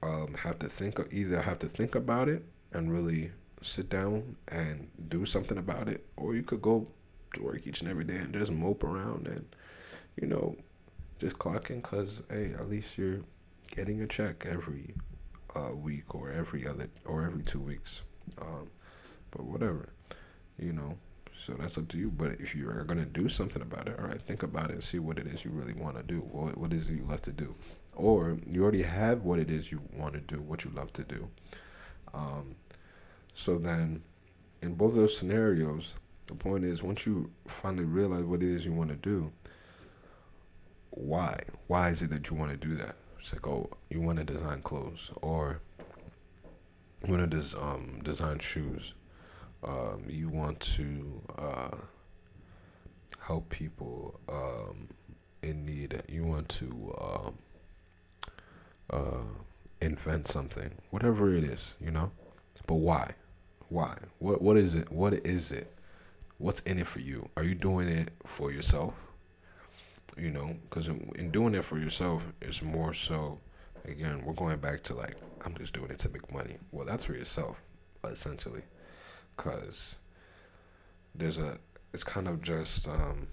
[0.02, 3.32] um, have to think either have to think about it and really
[3.62, 6.86] sit down and do something about it, or you could go
[7.34, 9.46] to work each and every day and just mope around and,
[10.20, 10.56] you know,
[11.18, 13.20] just clocking because, hey, at least you're
[13.74, 14.94] getting a check every
[15.54, 18.02] uh, week or every other or every two weeks.
[18.40, 18.70] Um,
[19.30, 19.90] but whatever,
[20.58, 20.98] you know.
[21.46, 22.10] So that's up to you.
[22.10, 24.84] But if you are gonna do something about it, all right, think about it and
[24.84, 26.20] see what it is you really want to do.
[26.20, 27.54] What what is it you love to do,
[27.98, 31.02] or you already have what it is you want to do, what you love to
[31.02, 31.28] do.
[32.14, 32.54] Um,
[33.34, 34.02] so then,
[34.62, 35.94] in both of those scenarios,
[36.26, 39.32] the point is once you finally realize what it is you want to do,
[40.90, 41.40] why?
[41.66, 42.96] Why is it that you want to do that?
[43.18, 45.60] It's like, oh, you want to design clothes, or
[47.04, 48.94] you want to des- um, design shoes.
[49.62, 51.76] Um, you want to uh,
[53.20, 54.88] help people um,
[55.42, 56.02] in need.
[56.08, 57.38] You want to um,
[58.90, 59.22] uh,
[59.80, 62.10] invent something, whatever it is, you know.
[62.66, 63.12] But why?
[63.68, 63.96] Why?
[64.18, 64.90] What what is it?
[64.90, 65.72] What is it?
[66.38, 67.28] What's in it for you?
[67.36, 68.94] Are you doing it for yourself?
[70.16, 73.38] You know, because in, in doing it for yourself, it's more so.
[73.84, 76.56] Again, we're going back to like I'm just doing it to make money.
[76.72, 77.62] Well, that's for yourself,
[78.04, 78.62] essentially,
[79.36, 79.96] because
[81.14, 81.58] there's a.
[81.94, 83.28] It's kind of just um,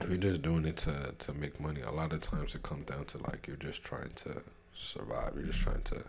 [0.00, 1.80] if you're just doing it to to make money.
[1.80, 4.42] A lot of times it comes down to like you're just trying to
[4.74, 5.32] survive.
[5.36, 6.04] You're just trying to,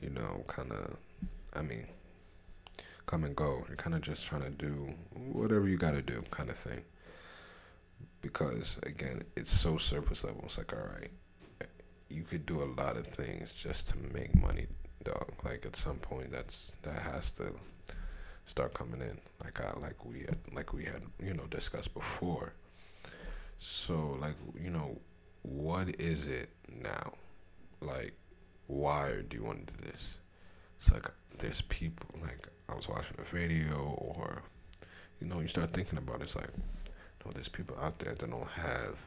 [0.00, 0.96] you know, kind of
[1.54, 1.86] I mean,
[3.06, 3.64] come and go.
[3.68, 4.94] You're kind of just trying to do
[5.32, 6.82] whatever you got to do, kind of thing.
[8.20, 10.42] Because again, it's so surface level.
[10.44, 11.10] It's like, all right,
[12.10, 14.66] you could do a lot of things just to make money,
[15.04, 15.32] dog.
[15.44, 17.52] Like at some point, that's that has to
[18.46, 19.18] start coming in.
[19.42, 22.54] Like I like we had like we had you know discussed before.
[23.58, 24.98] So like you know,
[25.42, 27.14] what is it now?
[27.80, 28.14] Like,
[28.66, 30.18] why do you want to do this?
[30.80, 34.42] It's like there's people like I was watching a video or
[35.20, 36.50] you know you start thinking about it, it's like
[37.24, 38.98] no, there's people out there that don't have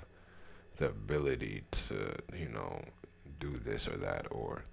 [0.78, 2.82] the ability to you know
[3.40, 4.66] do this or that or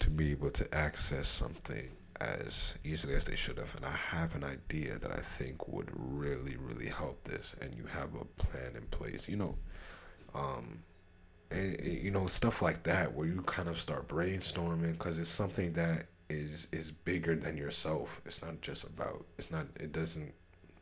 [0.00, 1.90] to be able to access something
[2.20, 3.74] as easily as they should have.
[3.76, 7.56] And I have an idea that I think would really, really help this.
[7.60, 9.56] And you have a plan in place, you know,
[10.34, 10.82] um,
[11.50, 15.72] and, you know stuff like that where you kind of start brainstorming because it's something
[15.74, 18.20] that is is bigger than yourself.
[18.24, 19.26] It's not just about.
[19.38, 19.66] It's not.
[19.78, 20.34] It doesn't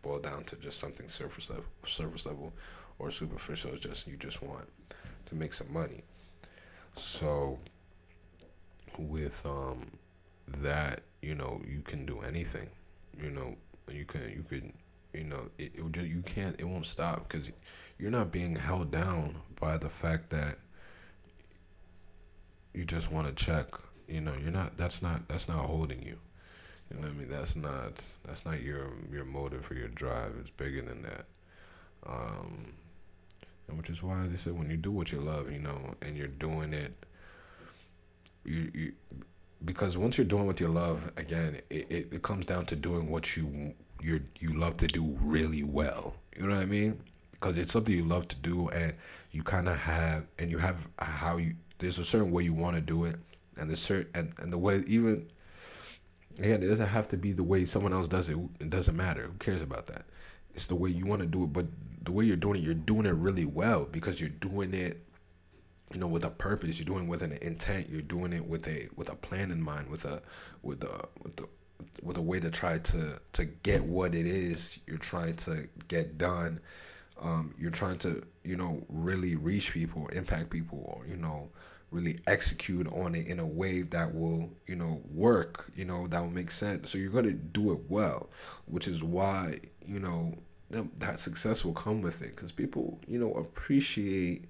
[0.03, 2.53] boil down to just something surface level, surface level,
[2.99, 3.73] or superficial.
[3.73, 4.69] It's just you just want
[5.27, 6.03] to make some money.
[6.95, 7.59] So
[8.99, 9.93] with um
[10.47, 12.69] that you know you can do anything
[13.23, 13.57] you know
[13.91, 14.73] you can you could
[15.15, 17.51] you know it, it just you can't it won't stop because
[17.99, 20.59] you're not being held down by the fact that
[22.75, 23.67] you just want to check
[24.09, 26.19] you know you're not that's not that's not holding you.
[26.91, 27.31] You know what i mean?
[27.31, 31.25] That's not that's not your your motive or your drive it's bigger than that.
[32.07, 32.75] Um
[33.69, 36.17] and which is why they said when you do what you love you know and
[36.17, 37.07] you're doing it
[38.45, 38.93] you you
[39.65, 43.11] because once you're doing what you love, again, it, it, it comes down to doing
[43.11, 46.15] what you you you love to do really well.
[46.37, 47.01] You know what I mean?
[47.33, 48.95] Because it's something you love to do, and
[49.31, 51.55] you kind of have, and you have how you.
[51.79, 53.17] There's a certain way you want to do it,
[53.57, 55.29] and the certain and, and the way even.
[56.39, 58.39] Again, it doesn't have to be the way someone else does it.
[58.59, 59.25] It doesn't matter.
[59.25, 60.07] Who cares about that?
[60.55, 61.67] It's the way you want to do it, but
[62.03, 65.03] the way you're doing it, you're doing it really well because you're doing it
[65.93, 66.79] you know with a purpose.
[66.79, 67.89] You're doing with an intent.
[67.91, 70.23] You're doing it with a with a plan in mind with a
[70.63, 71.49] with a with the
[72.03, 76.19] with a way to try to to get what it is you're trying to get
[76.19, 76.61] done.
[77.21, 81.51] Um, you're trying to you know really reach people impact people or you know
[81.91, 86.21] really execute on it in a way that will you know work you know that
[86.21, 86.91] will make sense.
[86.91, 88.31] So you're going to do it well
[88.67, 90.35] which is why you know
[90.71, 92.31] that, that success will come with it.
[92.31, 94.47] Because people you know appreciate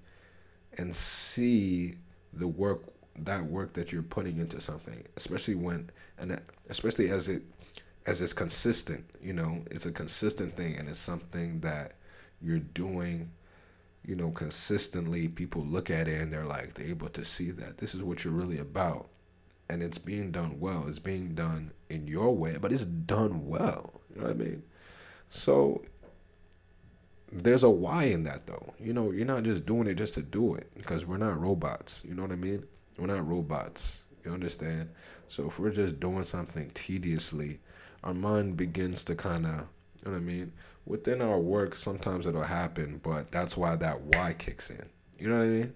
[0.77, 1.95] and see
[2.31, 2.81] the work
[3.17, 7.43] that work that you're putting into something especially when and especially as it
[8.05, 11.93] as it's consistent you know it's a consistent thing and it's something that
[12.41, 13.31] you're doing
[14.05, 15.27] you know consistently.
[15.27, 18.23] People look at it and they're like they're able to see that this is what
[18.23, 19.07] you're really about.
[19.69, 20.85] And it's being done well.
[20.87, 24.01] It's being done in your way but it's done well.
[24.13, 24.63] You know what i mean?
[25.29, 25.83] So
[27.33, 28.73] there's a why in that though.
[28.79, 32.03] You know, you're not just doing it just to do it because we're not robots.
[32.07, 32.63] You know what I mean?
[32.97, 34.03] We're not robots.
[34.23, 34.89] You understand?
[35.27, 37.59] So if we're just doing something tediously,
[38.03, 40.53] our mind begins to kind of, you know what I mean?
[40.85, 44.89] Within our work, sometimes it'll happen, but that's why that why kicks in.
[45.17, 45.73] You know what I mean?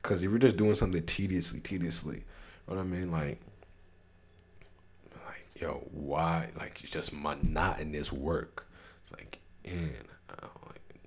[0.00, 3.10] Because if you're just doing something tediously, tediously, you know what I mean?
[3.10, 3.40] Like,
[5.26, 6.50] like, yo, why?
[6.56, 8.68] Like, it's just monotonous work.
[9.02, 10.04] It's like, man,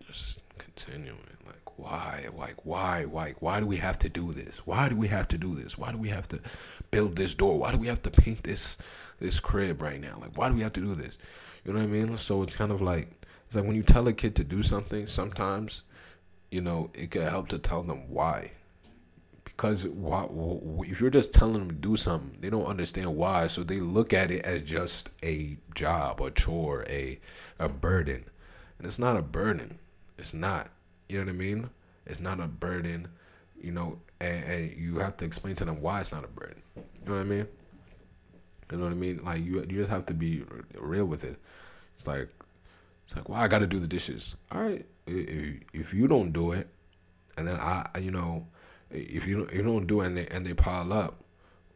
[0.07, 4.65] just continuing like why like why why why do we have to do this?
[4.65, 5.77] Why do we have to do this?
[5.77, 6.39] Why do we have to
[6.91, 7.59] build this door?
[7.59, 8.77] Why do we have to paint this
[9.19, 10.17] this crib right now?
[10.19, 11.17] Like why do we have to do this?
[11.65, 12.17] You know what i mean?
[12.17, 13.09] So it's kind of like
[13.45, 15.83] it's like when you tell a kid to do something sometimes
[16.51, 18.51] you know it can help to tell them why.
[19.43, 20.27] Because why,
[20.81, 24.13] if you're just telling them to do something they don't understand why so they look
[24.13, 27.19] at it as just a job a chore a
[27.59, 28.25] a burden.
[28.77, 29.79] And it's not a burden
[30.17, 30.69] it's not.
[31.09, 31.69] You know what I mean?
[32.05, 33.09] It's not a burden,
[33.61, 36.61] you know, and, and you have to explain to them why it's not a burden.
[36.75, 37.47] You know what I mean?
[38.71, 39.23] You know what I mean?
[39.23, 40.43] Like you, you just have to be
[40.75, 41.37] real with it.
[41.97, 42.29] It's like,
[43.05, 44.35] it's like, well, I got to do the dishes.
[44.51, 46.67] All right, if, if you don't do it,
[47.37, 48.47] and then I, you know,
[48.89, 51.23] if you you don't do it and they and they pile up,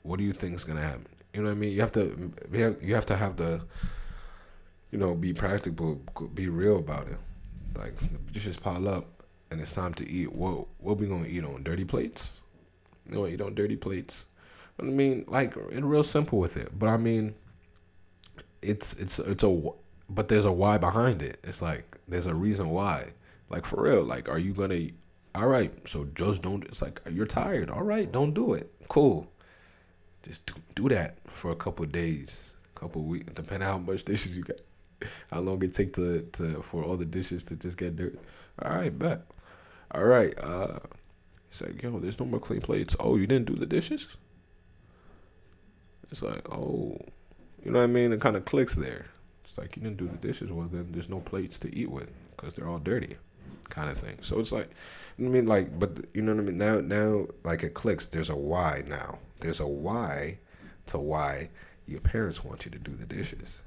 [0.03, 1.07] what do you think is gonna happen?
[1.33, 1.71] You know what I mean?
[1.71, 3.61] You have to, you have to have the,
[4.91, 6.01] you know, be practical,
[6.33, 7.17] be real about it.
[7.75, 7.93] Like
[8.31, 10.31] dishes pile up, and it's time to eat.
[10.33, 12.31] What what we gonna eat on dirty plates?
[13.07, 14.25] You know, eat dirty plates.
[14.79, 17.35] I mean, like real simple with it, but I mean,
[18.61, 19.61] it's it's it's a
[20.09, 21.39] but there's a why behind it.
[21.43, 23.11] It's like there's a reason why.
[23.49, 24.89] Like for real, like are you gonna?
[25.33, 26.63] All right, so just don't.
[26.65, 27.69] It's like you're tired.
[27.69, 28.71] All right, don't do it.
[28.89, 29.31] Cool.
[30.23, 34.43] Just do, do that for a couple days, couple weeks, depending how much dishes you
[34.43, 34.57] got
[35.31, 38.17] how long it take to to for all the dishes to just get dirty.
[38.61, 39.25] All right, bet.
[39.93, 40.37] All right.
[40.39, 40.79] Uh,
[41.49, 42.95] he's like, yo, there's no more clean plates.
[42.99, 44.17] Oh, you didn't do the dishes?
[46.11, 46.97] It's like, oh,
[47.63, 48.11] you know what I mean?
[48.11, 49.07] It kind of clicks there.
[49.45, 50.51] It's like you didn't do the dishes.
[50.51, 53.17] Well, then there's no plates to eat with because they're all dirty,
[53.69, 54.17] kind of thing.
[54.21, 54.69] So it's like,
[55.19, 56.57] I mean, like, but you know what I mean?
[56.57, 58.05] Now, now, like it clicks.
[58.05, 59.19] There's a why now.
[59.39, 60.37] There's a why
[60.87, 61.49] to why
[61.87, 63.63] your parents want you to do the dishes.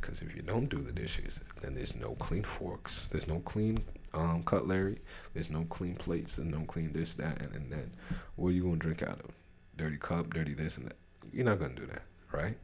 [0.00, 3.06] Because if you don't do the dishes, then there's no clean forks.
[3.06, 3.84] There's no clean
[4.14, 5.00] um, cutlery.
[5.34, 6.36] There's no clean plates.
[6.36, 7.92] There's no clean this, that, and, and then
[8.36, 9.30] what are you gonna drink out of?
[9.76, 10.96] Dirty cup, dirty this and that.
[11.32, 12.56] You're not gonna do that, right?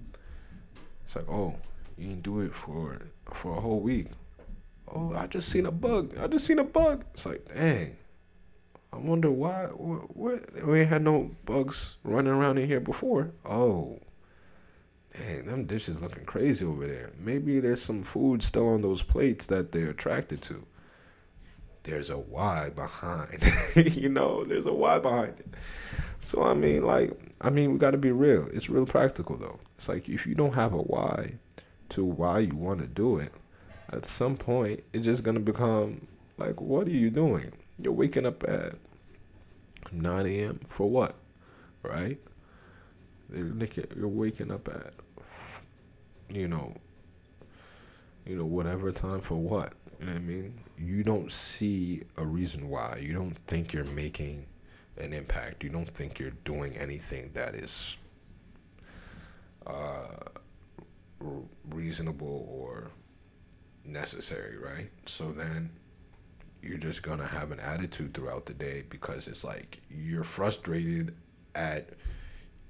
[1.04, 1.56] It's like, oh,
[1.96, 2.98] you didn't do it for
[3.32, 4.08] for a whole week.
[4.88, 6.16] Oh, I just seen a bug.
[6.18, 7.04] I just seen a bug.
[7.12, 7.96] It's like, dang.
[8.92, 9.66] I wonder why.
[9.66, 13.32] What, what we had no bugs running around in here before.
[13.44, 13.98] Oh,
[15.18, 17.12] dang, them dishes looking crazy over there.
[17.18, 20.66] Maybe there's some food still on those plates that they're attracted to.
[21.84, 23.42] There's a why behind,
[23.76, 24.44] you know.
[24.44, 25.54] There's a why behind it.
[26.18, 28.48] So I mean, like, I mean, we got to be real.
[28.52, 29.60] It's real practical though.
[29.76, 31.34] It's like if you don't have a why
[31.90, 33.32] to why you want to do it,
[33.90, 36.08] at some point it's just gonna become
[36.38, 37.52] like, what are you doing?
[37.78, 38.74] You're waking up at
[39.92, 40.60] 9 a.m.
[40.68, 41.14] for what,
[41.82, 42.18] right?
[43.32, 44.92] You're waking up at,
[46.28, 46.74] you know,
[48.24, 49.72] you know, whatever time for what.
[50.00, 50.60] You know what I mean?
[50.78, 52.98] You don't see a reason why.
[53.00, 54.46] You don't think you're making
[54.98, 55.64] an impact.
[55.64, 57.96] You don't think you're doing anything that is
[59.66, 60.06] uh,
[61.70, 62.90] reasonable or
[63.84, 64.90] necessary, right?
[65.06, 65.70] So then
[66.62, 71.14] you're just gonna have an attitude throughout the day because it's like you're frustrated
[71.54, 71.90] at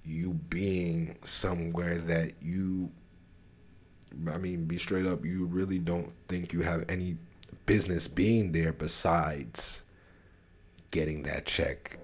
[0.04, 2.90] you being somewhere that you
[4.32, 7.16] I mean, be straight up, you really don't think you have any
[7.66, 9.84] business being there besides
[10.90, 11.98] getting that check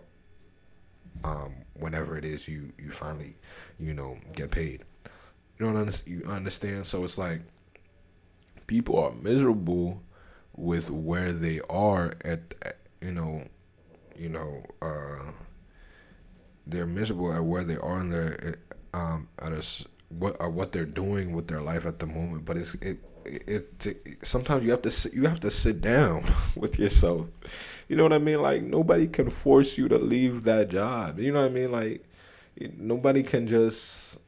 [1.24, 3.36] um, whenever it is you you finally
[3.78, 4.82] you know get paid.
[5.58, 6.22] You don't understand.
[6.24, 6.86] You understand.
[6.86, 7.42] So it's like
[8.66, 10.02] people are miserable
[10.56, 12.54] with where they are at.
[13.00, 13.44] You know,
[14.16, 14.62] you know.
[14.80, 15.32] Uh,
[16.66, 18.56] they're miserable at where they are in their
[18.94, 19.62] um at a
[20.18, 22.44] what or what they're doing with their life at the moment.
[22.44, 26.24] But it's it it, it, sometimes you have to sit, you have to sit down
[26.56, 27.26] with yourself.
[27.88, 28.40] You know what I mean?
[28.42, 31.18] Like nobody can force you to leave that job.
[31.18, 31.72] You know what I mean?
[31.72, 32.04] Like
[32.76, 34.18] nobody can just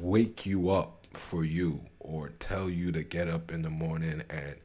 [0.00, 4.56] wake you up for you or tell you to get up in the morning and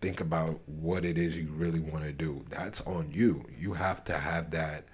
[0.00, 2.44] think about what it is you really want to do.
[2.48, 3.44] That's on you.
[3.56, 4.84] You have to have that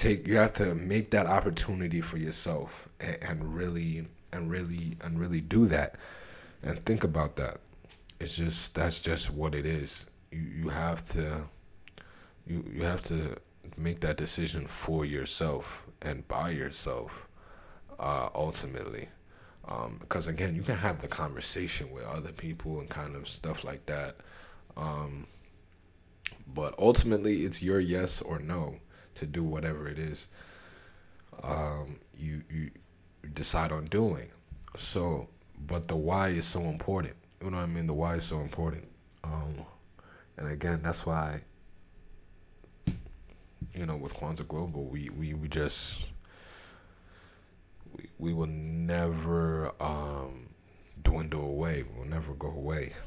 [0.00, 5.20] take you have to make that opportunity for yourself and, and really and really and
[5.20, 5.96] really do that
[6.62, 7.60] and think about that.
[8.18, 10.06] It's just that's just what it is.
[10.30, 11.44] You you have to
[12.46, 13.36] you you have to
[13.76, 17.28] make that decision for yourself and by yourself
[17.98, 19.08] uh, ultimately.
[19.68, 23.62] Um, because again you can have the conversation with other people and kind of stuff
[23.62, 24.16] like that
[24.76, 25.26] um,
[26.52, 28.76] but ultimately it's your yes or no
[29.16, 30.28] to do whatever it is
[31.42, 32.70] um, you you
[33.32, 34.30] decide on doing.
[34.76, 37.16] So, but the why is so important.
[37.42, 37.86] You know what I mean?
[37.86, 38.86] The why is so important.
[39.24, 39.64] Um,
[40.36, 41.42] and again, that's why,
[43.74, 46.04] you know, with Kwanzaa Global, we, we, we just,
[47.94, 50.48] we, we will never um,
[51.02, 51.84] dwindle away.
[51.94, 52.92] We'll never go away.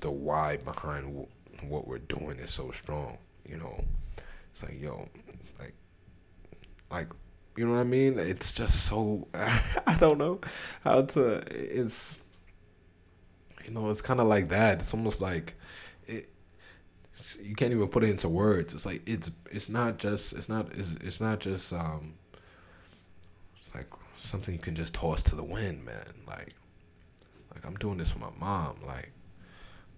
[0.00, 1.26] The why behind
[1.68, 3.18] what we're doing is so strong.
[3.44, 3.84] You know,
[4.56, 5.06] it's like, yo,
[5.58, 5.74] like,
[6.90, 7.08] like
[7.58, 8.18] you know what I mean?
[8.18, 10.40] It's just so I don't know
[10.82, 11.42] how to.
[11.50, 12.20] It's
[13.66, 14.80] you know, it's kind of like that.
[14.80, 15.56] It's almost like
[16.06, 16.30] it.
[17.42, 18.72] You can't even put it into words.
[18.72, 22.14] It's like it's it's not just it's not it's, it's not just um.
[23.60, 26.14] It's like something you can just toss to the wind, man.
[26.26, 26.54] Like,
[27.54, 28.76] like I'm doing this for my mom.
[28.86, 29.12] Like,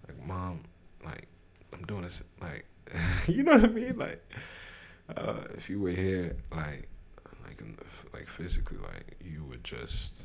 [0.05, 0.63] like mom,
[1.05, 1.27] like
[1.71, 2.23] I'm doing this.
[2.41, 2.65] Like,
[3.27, 3.97] you know what I mean?
[3.97, 4.23] Like,
[5.15, 6.89] uh, if you were here, like
[7.45, 7.61] like
[8.13, 10.23] like physically, like you would just,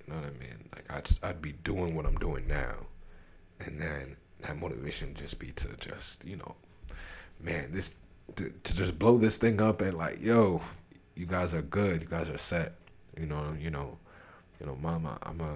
[0.00, 0.68] you know what I mean?
[0.74, 2.86] Like I'd I'd be doing what I'm doing now,
[3.60, 6.54] and then that motivation just be to just you know,
[7.40, 7.96] man, this
[8.36, 10.60] to, to just blow this thing up and like yo,
[11.14, 12.74] you guys are good, you guys are set,
[13.18, 13.98] you know, you know,
[14.60, 15.52] you know, mama, I'm a,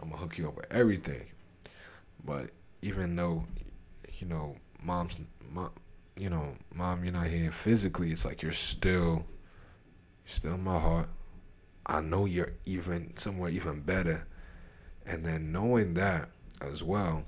[0.00, 1.26] I'm gonna hook you up with everything,
[2.24, 2.50] but
[2.82, 3.44] even though,
[4.22, 4.54] you know,
[4.84, 5.18] mom's
[5.50, 5.70] mom
[6.16, 9.24] you know, mom, you're not here physically, it's like you're still,
[10.24, 11.08] still in my heart.
[11.86, 14.28] I know you're even somewhere even better.
[15.04, 16.28] And then knowing that
[16.60, 17.24] as well,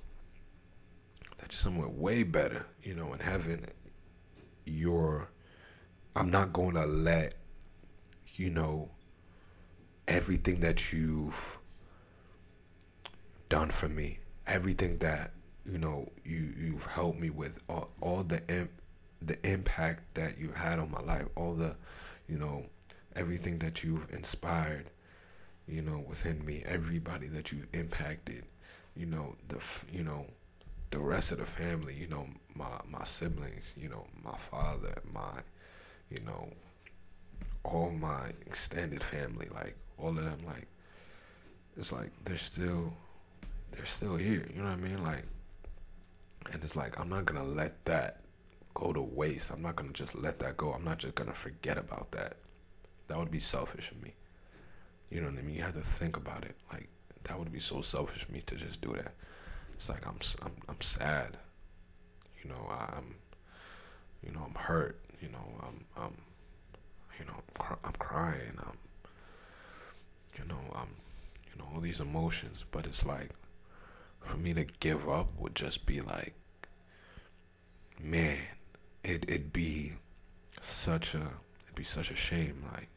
[1.38, 3.66] that you're somewhere way better, you know, in heaven,
[4.64, 5.30] you're
[6.14, 7.34] I'm not going to let,
[8.34, 8.90] you know,
[10.06, 11.58] everything that you've
[13.48, 15.32] done for me, everything that
[15.64, 18.70] you know you you've helped me with, all, all the imp,
[19.20, 21.74] the impact that you've had on my life, all the,
[22.28, 22.66] you know,
[23.16, 24.90] everything that you've inspired,
[25.66, 28.44] you know, within me, everybody that you've impacted,
[28.96, 29.58] you know, the
[29.90, 30.26] you know,
[30.90, 35.40] the rest of the family, you know, my my siblings, you know, my father, my,
[36.10, 36.52] you know,
[37.64, 40.66] all my extended family, like all of them, like
[41.76, 42.92] it's like they're still
[43.72, 44.46] they're still here.
[44.54, 45.02] You know what I mean?
[45.02, 45.24] Like,
[46.52, 48.20] and it's like I'm not gonna let that
[48.74, 49.50] go to waste.
[49.50, 50.72] I'm not gonna just let that go.
[50.72, 52.36] I'm not just gonna forget about that.
[53.08, 54.14] That would be selfish of me.
[55.10, 55.56] You know what I mean?
[55.56, 56.56] You have to think about it.
[56.72, 56.88] Like
[57.24, 59.14] that would be so selfish of me to just do that.
[59.74, 61.36] It's like I'm I'm I'm sad.
[62.42, 63.16] You know I'm,
[64.22, 65.00] you know I'm hurt.
[65.20, 66.16] You know I'm I'm,
[67.18, 68.58] you know I'm, I'm crying.
[68.58, 68.78] I'm,
[70.38, 70.88] you know I'm,
[71.50, 72.64] you know all these emotions.
[72.70, 73.30] But it's like,
[74.24, 76.34] for me to give up would just be like,
[78.02, 78.38] man,
[79.02, 79.94] it it'd be
[80.60, 81.18] such a
[81.64, 82.88] it'd be such a shame like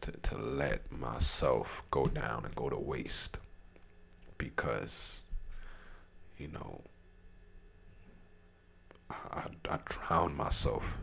[0.00, 3.38] to to let myself go down and go to waste
[4.38, 5.22] because
[6.36, 6.82] you know
[9.08, 10.98] I, I, I drown myself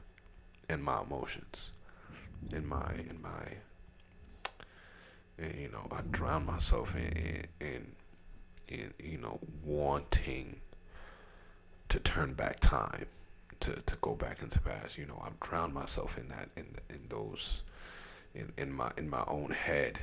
[0.70, 1.74] in my emotions
[2.52, 3.58] in my in my
[5.40, 7.86] you know I drown myself in, in in
[8.70, 10.62] you know wanting
[11.90, 13.06] to turn back time
[13.60, 17.08] to, to go back into past you know I've drowned myself in that in in
[17.10, 17.64] those
[18.36, 20.00] in, in my in my own head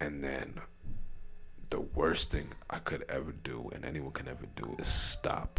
[0.00, 0.60] and then
[1.70, 5.58] the worst thing I could ever do and anyone can ever do is stop.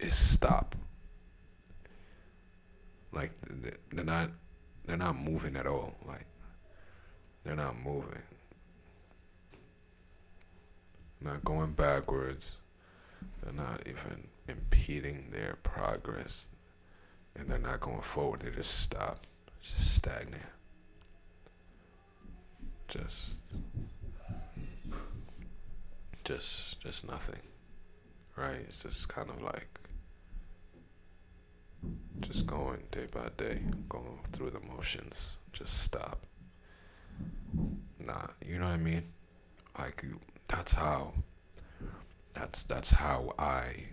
[0.00, 0.74] Is stop.
[3.12, 3.32] Like
[3.92, 4.30] they're not
[4.84, 5.94] they're not moving at all.
[6.06, 6.26] Like
[7.44, 8.22] they're not moving.
[11.20, 12.56] Not going backwards.
[13.42, 16.48] They're not even impeding their progress.
[17.36, 18.40] And they're not going forward.
[18.40, 19.26] They just stop.
[19.62, 20.42] Just stagnant
[22.92, 23.36] just
[26.24, 27.40] just just nothing
[28.36, 29.80] right it's just kind of like
[32.20, 36.26] just going day by day going through the motions just stop
[37.98, 39.04] nah you know what i mean
[39.78, 40.04] like
[40.48, 41.12] that's how
[42.34, 43.84] that's that's how i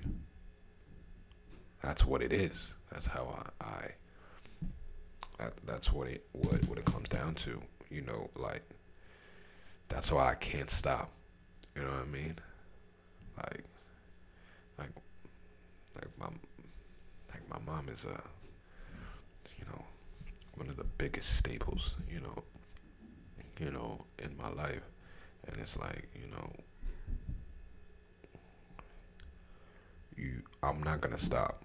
[1.81, 3.87] that's what it is that's how i, I
[5.37, 8.63] that, that's what it what what it comes down to you know like
[9.89, 11.11] that's why I can't stop.
[11.75, 12.35] You know what I mean?
[13.37, 13.63] Like,
[14.77, 14.91] like,
[15.95, 16.27] like my,
[17.31, 18.21] like my mom is a,
[19.57, 19.83] you know,
[20.55, 21.95] one of the biggest staples.
[22.09, 22.43] You know,
[23.59, 24.83] you know, in my life,
[25.47, 26.51] and it's like, you know,
[30.15, 31.63] you, I'm not gonna stop.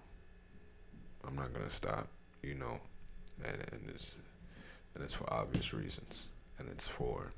[1.27, 2.07] I'm not gonna stop.
[2.43, 2.79] You know,
[3.43, 4.15] and and it's,
[4.93, 6.27] and it's for obvious reasons,
[6.59, 7.31] and it's for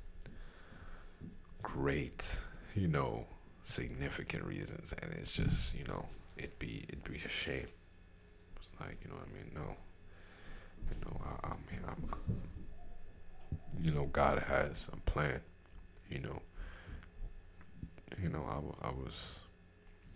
[1.62, 2.40] great,
[2.76, 3.26] you know,
[3.64, 6.06] significant reasons, and it's just you know
[6.38, 7.68] it'd be it'd be a shame.
[8.58, 9.76] It's like you know what I mean no,
[10.90, 12.10] you know I, I mean I'm,
[13.82, 15.42] you know God has a plan,
[16.10, 16.42] you know.
[18.22, 18.44] You know
[18.82, 19.40] I, I was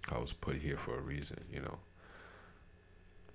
[0.10, 1.80] I was put here for a reason, you know.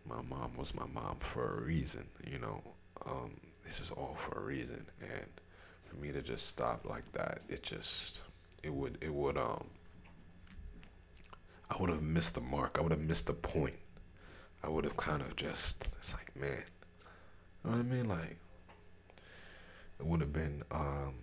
[0.09, 2.63] My mom was my mom for a reason, you know.
[3.05, 5.27] Um, this is all for a reason, and
[5.85, 8.23] for me to just stop like that, it just
[8.63, 9.67] it would it would um
[11.71, 12.77] I would have missed the mark.
[12.79, 13.77] I would have missed the point.
[14.63, 16.65] I would have kind of just it's like man,
[17.65, 18.09] you know what I mean?
[18.09, 18.39] Like
[19.99, 21.15] it would have been um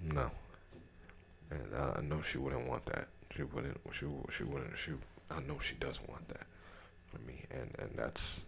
[0.00, 0.30] no,
[1.50, 3.08] and I know she wouldn't want that.
[3.36, 3.78] She wouldn't.
[3.92, 4.76] She she wouldn't.
[4.78, 4.92] She
[5.30, 6.46] I know she doesn't want that
[7.06, 8.42] for me, and and that's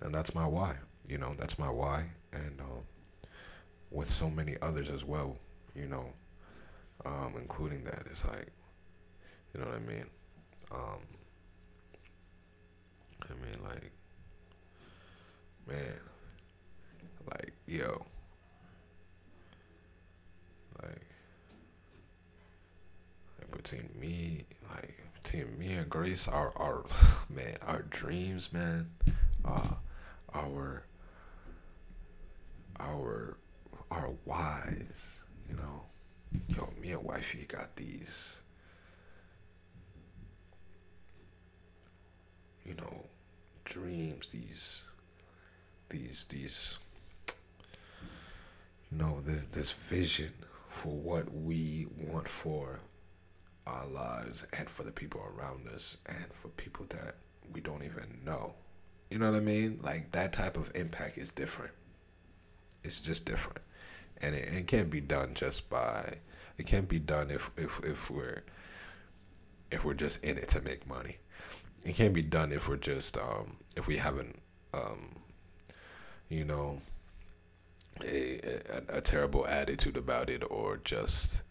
[0.00, 0.76] and that's my why.
[1.08, 2.84] You know, that's my why, and um,
[3.90, 5.36] with so many others as well,
[5.74, 6.06] you know,
[7.04, 8.04] um, including that.
[8.10, 8.48] It's like,
[9.54, 10.04] you know what I mean?
[10.70, 11.00] Um,
[13.22, 13.92] I mean, like,
[15.66, 16.00] man,
[17.30, 18.04] like, yo,
[20.82, 21.02] like,
[23.37, 26.84] like between me, like, between me and Grace, our, our,
[27.28, 28.90] man, our dreams, man,
[29.44, 29.74] uh,
[30.34, 30.84] our,
[32.78, 33.36] our
[33.90, 35.82] are whys, you know.
[36.46, 38.40] Yo, me and wifey got these
[42.68, 43.06] you know,
[43.64, 44.86] dreams, these
[45.88, 46.78] these these
[48.90, 50.32] you know this this vision
[50.68, 52.80] for what we want for
[53.68, 57.16] our lives and for the people around us and for people that
[57.52, 58.54] we don't even know.
[59.10, 59.80] You know what I mean?
[59.82, 61.72] Like that type of impact is different.
[62.82, 63.60] It's just different.
[64.20, 66.18] And it, it can't be done just by
[66.58, 68.42] it can't be done if if if we're
[69.70, 71.18] if we're just in it to make money.
[71.84, 74.40] It can't be done if we're just um if we haven't
[74.74, 75.16] um
[76.28, 76.82] you know
[78.04, 78.40] a,
[78.90, 81.42] a, a terrible attitude about it or just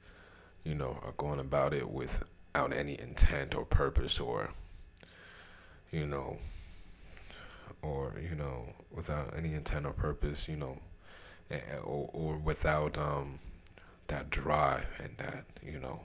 [0.67, 4.49] you know are going about it without any intent or purpose or
[5.91, 6.37] you know
[7.81, 10.77] or you know without any intent or purpose you know
[11.85, 13.39] or, or without um
[14.07, 16.01] that drive and that you know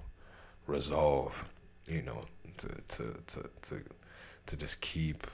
[0.69, 1.51] resolve
[1.89, 2.23] you know
[2.57, 3.83] to to to to,
[4.47, 5.27] to just keep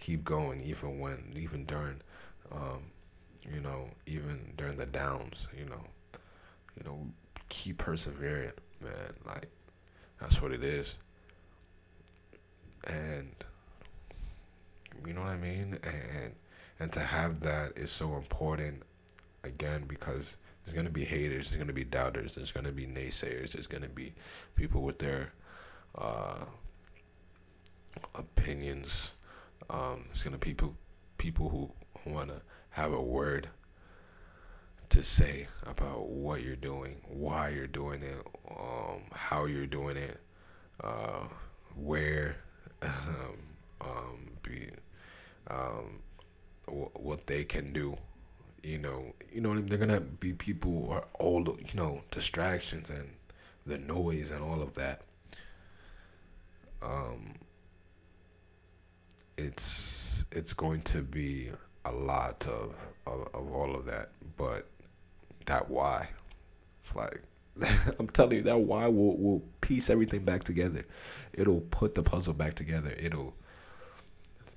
[0.00, 2.00] keep going even when even during
[2.52, 2.90] um
[3.50, 5.84] you know even during the downs you know.
[6.76, 7.06] You know
[7.54, 9.14] keep persevering man.
[9.24, 9.48] Like
[10.20, 10.98] that's what it is.
[12.86, 13.30] And
[15.06, 15.78] you know what i mean?
[15.82, 16.32] And
[16.78, 18.82] and to have that is so important
[19.42, 23.66] again because there's to be haters there's to be doubters there's to be naysayers there's
[23.66, 24.14] to be
[24.56, 25.32] people with their
[25.96, 26.44] uh,
[28.14, 29.14] opinions.
[29.70, 30.74] Um, there's to be people
[31.18, 33.48] people who want to have a word
[34.94, 40.20] to say about what you're doing why you're doing it um, how you're doing it
[40.82, 41.24] uh,
[41.76, 42.36] where
[42.82, 43.38] um,
[43.80, 44.70] um, be
[45.48, 46.00] um,
[46.66, 47.96] what they can do
[48.64, 53.10] you know, you know, they're gonna be people are all you know distractions and
[53.66, 55.02] the noise and all of that.
[56.82, 57.34] Um,
[59.36, 61.50] it's it's going to be
[61.84, 62.74] a lot of,
[63.06, 64.66] of, of all of that, but
[65.46, 66.08] that why,
[66.82, 67.22] it's like
[67.98, 70.86] I'm telling you that why will will piece everything back together.
[71.32, 72.94] It'll put the puzzle back together.
[72.98, 73.34] It'll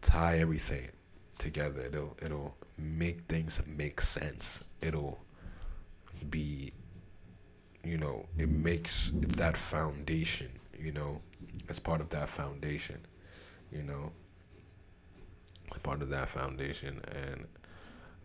[0.02, 0.90] tie everything
[1.38, 1.82] together.
[1.82, 4.64] It'll it'll make things make sense.
[4.82, 5.20] It'll
[6.30, 6.74] be,
[7.84, 11.22] you know, it makes it's that foundation, you know,
[11.70, 13.02] as part of that foundation,
[13.72, 14.12] you know,
[15.84, 17.46] part of that foundation and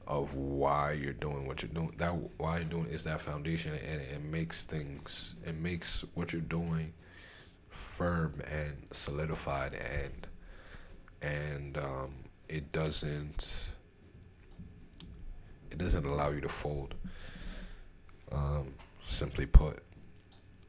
[0.07, 1.92] of why you're doing what you're doing.
[1.98, 6.42] That why you're doing is that foundation, and it makes things, it makes what you're
[6.42, 6.92] doing
[7.70, 10.26] firm and solidified, and
[11.20, 12.14] and um,
[12.48, 13.72] it doesn't
[15.70, 16.94] it doesn't allow you to fold.
[18.30, 19.82] Um, simply put,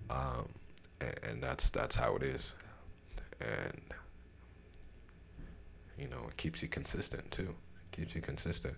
[0.10, 0.50] um,
[1.00, 2.54] and, and that's that's how it is,
[3.40, 3.82] and
[5.98, 7.56] you know it keeps you consistent too.
[7.92, 8.76] It keeps you consistent.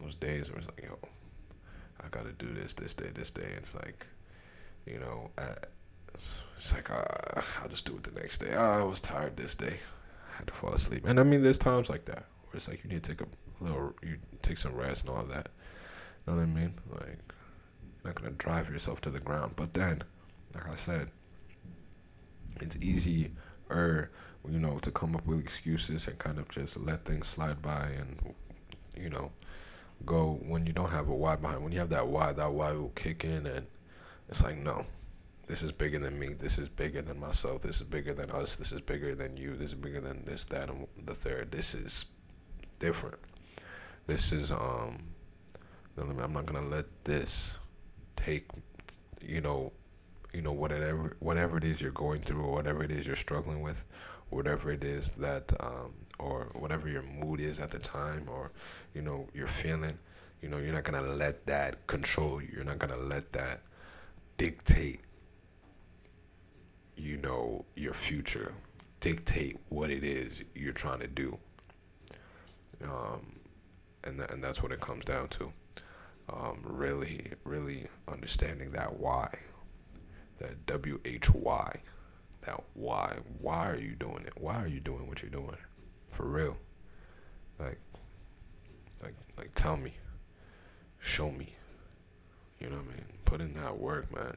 [0.00, 0.98] Those days where it's like, yo,
[2.00, 3.48] I gotta do this this day, this day.
[3.56, 4.06] It's like,
[4.86, 5.30] you know,
[6.56, 8.52] it's like uh, I'll just do it the next day.
[8.54, 9.78] Oh, I was tired this day.
[10.32, 11.06] I had to fall asleep.
[11.06, 13.26] And I mean, there's times like that where it's like you need to take a
[13.62, 15.48] little you take some rest and all that.
[16.26, 16.74] You know what I mean?
[16.90, 17.32] Like
[18.04, 19.54] not gonna drive yourself to the ground.
[19.56, 20.02] But then,
[20.54, 21.10] like I said,
[22.60, 23.30] it's easier,
[23.70, 27.88] you know, to come up with excuses and kind of just let things slide by
[27.98, 28.34] and
[28.96, 29.32] you know,
[30.04, 31.62] go when you don't have a why behind.
[31.62, 33.66] When you have that why, that why will kick in and
[34.28, 34.86] it's like no.
[35.46, 36.34] This is bigger than me.
[36.34, 37.62] This is bigger than myself.
[37.62, 38.56] This is bigger than us.
[38.56, 39.56] This is bigger than you.
[39.56, 41.50] This is bigger than this, that, and the third.
[41.50, 42.06] This is
[42.78, 43.18] different.
[44.06, 45.12] This is um
[45.98, 47.58] I'm not gonna let this
[48.16, 48.48] take
[49.20, 49.72] you know
[50.32, 53.62] you know whatever whatever it is you're going through or whatever it is you're struggling
[53.62, 53.82] with,
[54.30, 58.52] whatever it is that um or whatever your mood is at the time or
[58.94, 59.98] you know you're feeling,
[60.40, 62.48] you know you're not gonna let that control you.
[62.54, 63.62] You're not gonna let that
[64.36, 65.00] dictate
[66.96, 68.52] you know your future
[69.00, 71.38] dictate what it is you're trying to do
[72.82, 73.36] um,
[74.04, 75.52] and th- and that's what it comes down to.
[76.28, 79.36] Um, really, really understanding that why,
[80.42, 81.80] that W H Y,
[82.42, 83.16] that why.
[83.40, 84.34] Why are you doing it?
[84.36, 85.56] Why are you doing what you're doing?
[86.10, 86.56] For real.
[87.58, 87.78] Like,
[89.02, 89.94] like, like, tell me.
[90.98, 91.54] Show me.
[92.60, 93.04] You know what I mean?
[93.24, 94.36] Put in that work, man.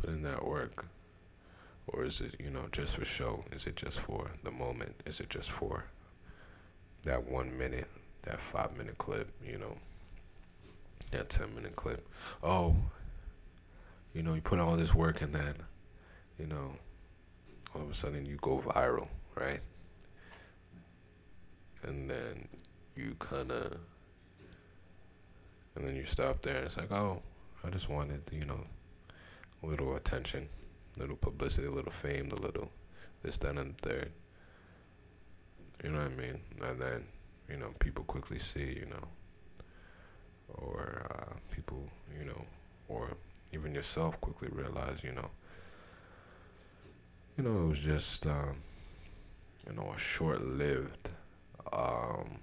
[0.00, 0.86] Put in that work.
[1.88, 3.44] Or is it, you know, just for show?
[3.50, 4.96] Is it just for the moment?
[5.06, 5.84] Is it just for
[7.04, 7.88] that one minute,
[8.22, 9.78] that five minute clip, you know,
[11.10, 12.06] that 10 minute clip.
[12.42, 12.76] Oh,
[14.18, 15.54] you know, you put all this work and then,
[16.38, 16.72] you know,
[17.74, 19.60] all of a sudden you go viral, right?
[21.82, 22.48] and then
[22.96, 23.78] you kind of,
[25.74, 27.22] and then you stop there and it's like, oh,
[27.64, 28.60] I just wanted, you know,
[29.62, 30.48] a little attention,
[30.96, 32.70] a little publicity, a little fame, a little
[33.22, 34.10] this, that, and third.
[35.82, 36.40] You know what I mean?
[36.62, 37.04] And then,
[37.48, 39.08] you know, people quickly see, you know,
[40.54, 41.88] or uh, people,
[42.18, 42.44] you know,
[42.88, 43.16] or
[43.52, 45.30] even yourself quickly realize, you know,
[47.36, 48.56] you know, it was just, um,
[49.66, 51.10] you know, a short-lived,
[51.72, 52.38] um,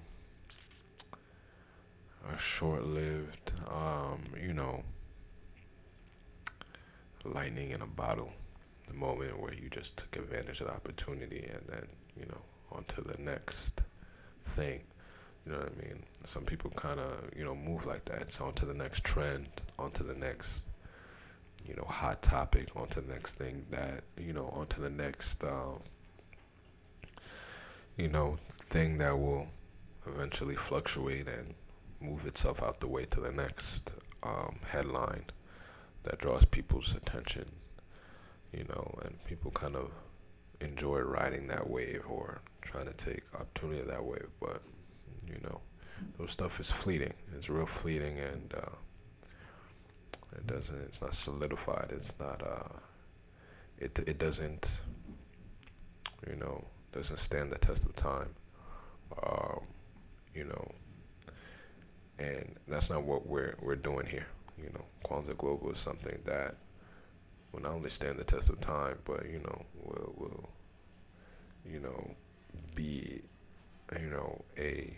[2.33, 4.83] a short-lived, um, you know,
[7.23, 8.31] lightning in a bottle.
[8.87, 11.87] The moment where you just took advantage of the opportunity and then,
[12.17, 12.41] you know,
[12.71, 13.81] on to the next
[14.45, 14.81] thing.
[15.45, 16.03] You know what I mean?
[16.25, 18.21] Some people kind of, you know, move like that.
[18.21, 19.47] It's on to the next trend,
[19.77, 20.63] on to the next,
[21.67, 25.81] you know, hot topic, onto the next thing that, you know, onto the next, um,
[27.97, 28.37] you know,
[28.69, 29.47] thing that will
[30.07, 31.55] eventually fluctuate and
[31.99, 33.93] move itself out the way to the next
[34.23, 35.25] um, headline
[36.03, 37.45] that draws people's attention,
[38.53, 39.91] you know, and people kind of
[40.61, 44.61] enjoy riding that wave or trying to take opportunity of that wave, but
[45.27, 45.61] you know,
[46.17, 47.13] those stuff is fleeting.
[47.35, 48.75] It's real fleeting, and uh,
[50.33, 50.79] it doesn't.
[50.81, 51.91] It's not solidified.
[51.91, 52.41] It's not.
[52.41, 52.77] Uh,
[53.77, 54.81] it it doesn't.
[56.27, 58.29] You know, doesn't stand the test of time.
[59.21, 59.61] Um,
[60.33, 60.71] you know,
[62.17, 64.27] and that's not what we're we're doing here.
[64.57, 66.55] You know, Kwanzaa Global is something that
[67.51, 70.49] will not only stand the test of time, but you know, will will
[71.69, 72.11] you know
[72.75, 73.21] be
[73.99, 74.95] you know a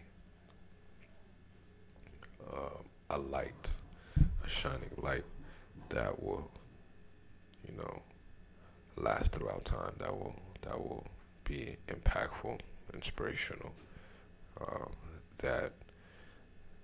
[2.53, 2.69] uh,
[3.09, 3.69] a light,
[4.47, 5.25] a shining light
[5.89, 6.49] that will
[7.67, 8.01] you know
[8.95, 9.93] last throughout time.
[9.97, 11.05] That will that will
[11.43, 12.59] be impactful,
[12.93, 13.71] inspirational.
[14.59, 14.91] Um,
[15.39, 15.73] that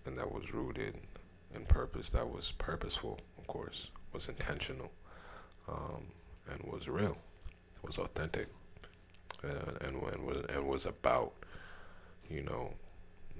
[0.05, 0.95] and that was rooted
[1.55, 2.09] in purpose.
[2.09, 4.91] That was purposeful, of course, was intentional,
[5.67, 6.07] um,
[6.51, 7.17] and was real,
[7.81, 8.47] was authentic,
[9.43, 9.47] uh,
[9.81, 11.31] and and was and was about,
[12.29, 12.73] you know,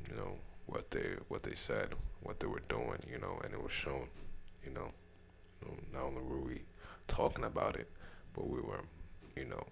[0.10, 0.36] you know
[0.66, 1.90] what they what they said,
[2.22, 4.08] what they were doing, you know, and it was shown,
[4.66, 4.92] you know,
[5.62, 6.62] know not only were we
[7.08, 7.90] talking about it,
[8.34, 8.82] but we were,
[9.36, 9.64] you know,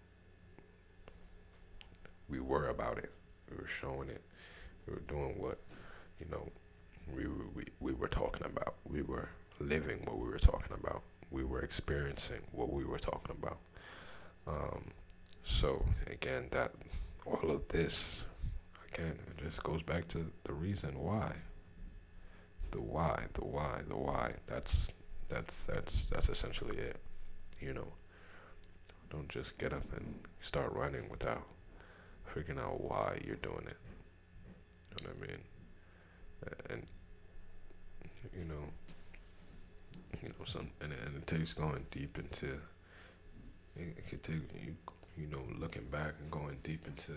[2.29, 3.11] we were about it.
[3.49, 4.21] We were showing it.
[4.87, 5.59] We were doing what,
[6.19, 6.49] you know,
[7.15, 8.75] we were, we, we were talking about.
[8.89, 9.29] We were
[9.59, 11.01] living what we were talking about.
[11.29, 13.57] We were experiencing what we were talking about.
[14.47, 14.91] Um,
[15.43, 16.71] so again, that
[17.25, 18.23] all of this,
[18.93, 21.33] again, it just goes back to the reason why.
[22.71, 24.33] The why, the why, the why.
[24.47, 24.87] That's
[25.29, 26.97] that's that's that's essentially it.
[27.59, 27.87] You know,
[29.09, 31.43] don't just get up and start running without
[32.33, 33.77] figuring out why you're doing it.
[34.99, 35.41] You know what I mean?
[36.69, 36.85] And
[38.37, 38.63] you know,
[40.21, 42.59] you know, some and, and it takes going deep into.
[43.75, 44.35] It, it could take
[44.65, 44.75] you,
[45.17, 47.13] you know, looking back and going deep into,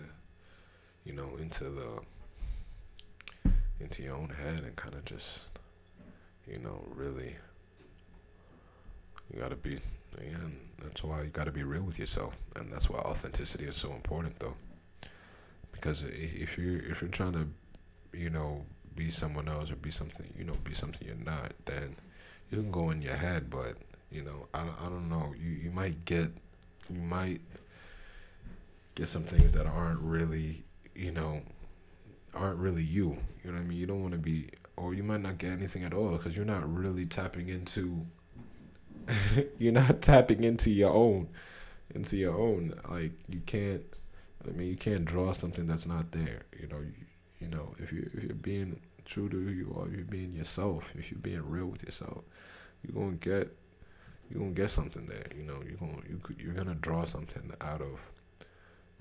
[1.05, 5.51] you know, into the, into your own head and kind of just,
[6.47, 7.35] you know, really.
[9.33, 9.79] You gotta be,
[10.17, 10.57] again.
[10.81, 14.39] that's why you gotta be real with yourself, and that's why authenticity is so important,
[14.39, 14.55] though.
[15.71, 17.47] Because if you if you're trying to,
[18.13, 18.65] you know,
[18.95, 21.95] be someone else or be something, you know, be something you're not, then
[22.49, 23.75] you can go in your head, but
[24.11, 25.33] you know, I, I don't know.
[25.37, 26.31] You you might get
[26.89, 27.41] you might
[28.93, 30.63] get some things that aren't really,
[30.95, 31.41] you know,
[32.33, 33.17] aren't really you.
[33.43, 33.77] You know what I mean?
[33.77, 36.45] You don't want to be or you might not get anything at all cuz you're
[36.45, 38.05] not really tapping into
[39.57, 41.29] you're not tapping into your own
[41.93, 43.83] into your own like you can't
[44.47, 46.43] I mean, you can't draw something that's not there.
[46.59, 46.93] You know, you,
[47.39, 50.89] you know, if you if you're being true to who you are, you're being yourself.
[50.95, 52.23] If you're being real with yourself,
[52.83, 53.55] you're gonna get
[54.29, 55.25] you're gonna get something there.
[55.35, 57.99] You know, you're gonna you could, you're gonna draw something out of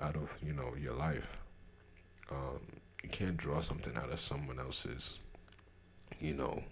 [0.00, 1.28] out of you know your life.
[2.30, 2.60] Um,
[3.02, 5.18] you can't draw something out of someone else's,
[6.18, 6.62] you know,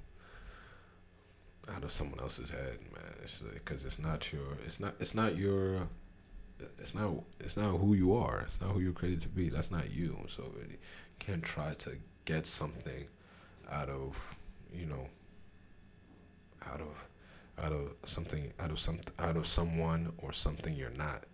[1.69, 3.13] out of someone else's head, man.
[3.23, 5.89] It's because it's not your, it's not, it's not your,
[6.79, 8.41] it's not, it's not who you are.
[8.41, 9.49] It's not who you're created to be.
[9.49, 10.27] That's not you.
[10.29, 10.79] So you
[11.19, 11.93] can't try to
[12.25, 13.07] get something
[13.71, 14.17] out of,
[14.73, 15.07] you know,
[16.67, 21.25] out of, out of something, out of some, out of someone or something you're not.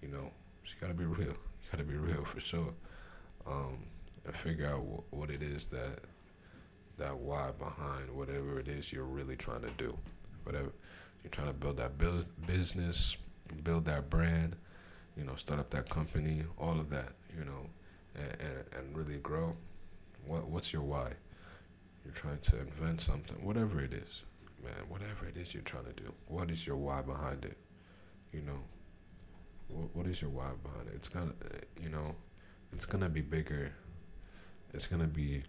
[0.00, 0.30] You know,
[0.64, 1.28] you gotta be real.
[1.28, 2.74] You gotta be real for sure.
[3.46, 3.78] Um,
[4.26, 5.98] and figure out what, what it is that
[6.96, 9.96] that why behind whatever it is you're really trying to do.
[10.44, 10.72] Whatever
[11.22, 13.16] you're trying to build that build business,
[13.62, 14.56] build that brand,
[15.16, 17.66] you know, start up that company, all of that, you know,
[18.14, 19.56] and, and, and really grow,
[20.26, 21.10] what what's your why?
[22.04, 24.24] You're trying to invent something, whatever it is,
[24.62, 24.72] man.
[24.88, 27.56] Whatever it is you're trying to do, what is your why behind it?
[28.32, 28.60] You know,
[29.68, 30.94] what, what is your why behind it?
[30.96, 31.32] It's gonna,
[31.82, 32.14] you know,
[32.74, 33.72] it's gonna be bigger.
[34.72, 35.44] It's gonna be.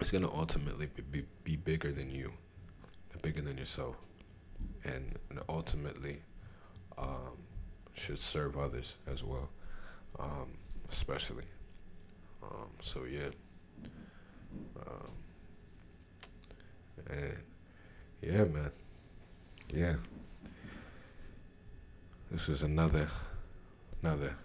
[0.00, 2.32] It's gonna ultimately be, be, be bigger than you,
[3.20, 3.96] bigger than yourself,
[4.84, 6.20] and, and ultimately,
[6.96, 7.36] um,
[7.94, 9.48] should serve others as well,
[10.20, 10.52] um,
[10.88, 11.44] especially.
[12.42, 13.30] Um, so yeah.
[14.86, 15.10] Um,
[17.10, 17.36] and
[18.22, 18.70] yeah, man.
[19.72, 19.96] Yeah.
[22.30, 23.08] This is another
[24.02, 24.36] another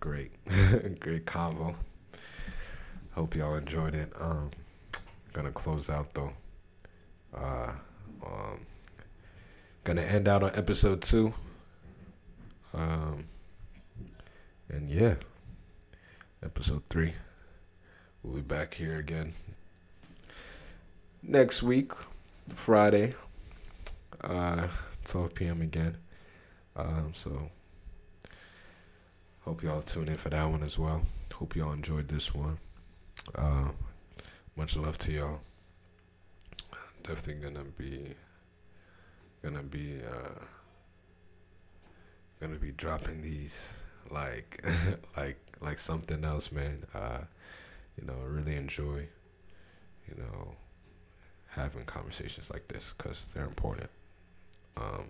[0.00, 0.32] great
[1.00, 1.74] great convo.
[3.12, 4.12] Hope y'all enjoyed it.
[4.18, 4.50] Um
[5.32, 6.32] gonna close out though.
[7.34, 7.72] Uh
[8.24, 8.66] um
[9.84, 11.34] gonna end out on episode two.
[12.74, 13.24] Um
[14.68, 15.16] and yeah.
[16.42, 17.12] Episode three.
[18.22, 19.34] We'll be back here again
[21.22, 21.92] next week,
[22.54, 23.14] Friday,
[24.22, 24.68] uh,
[25.04, 25.62] 12 p.m.
[25.62, 25.96] again.
[26.76, 27.50] Um, so,
[29.50, 31.02] hope y'all tune in for that one as well.
[31.34, 32.56] Hope y'all enjoyed this one.
[33.34, 33.70] Uh,
[34.54, 35.40] much love to y'all.
[37.02, 38.14] Definitely gonna be,
[39.42, 40.44] gonna be, uh,
[42.40, 43.72] gonna be dropping these
[44.08, 44.64] like,
[45.16, 46.84] like, like something else, man.
[46.94, 47.22] Uh,
[48.00, 49.08] you know, really enjoy,
[50.06, 50.54] you know,
[51.48, 53.90] having conversations like this because they're important.
[54.76, 55.06] Um,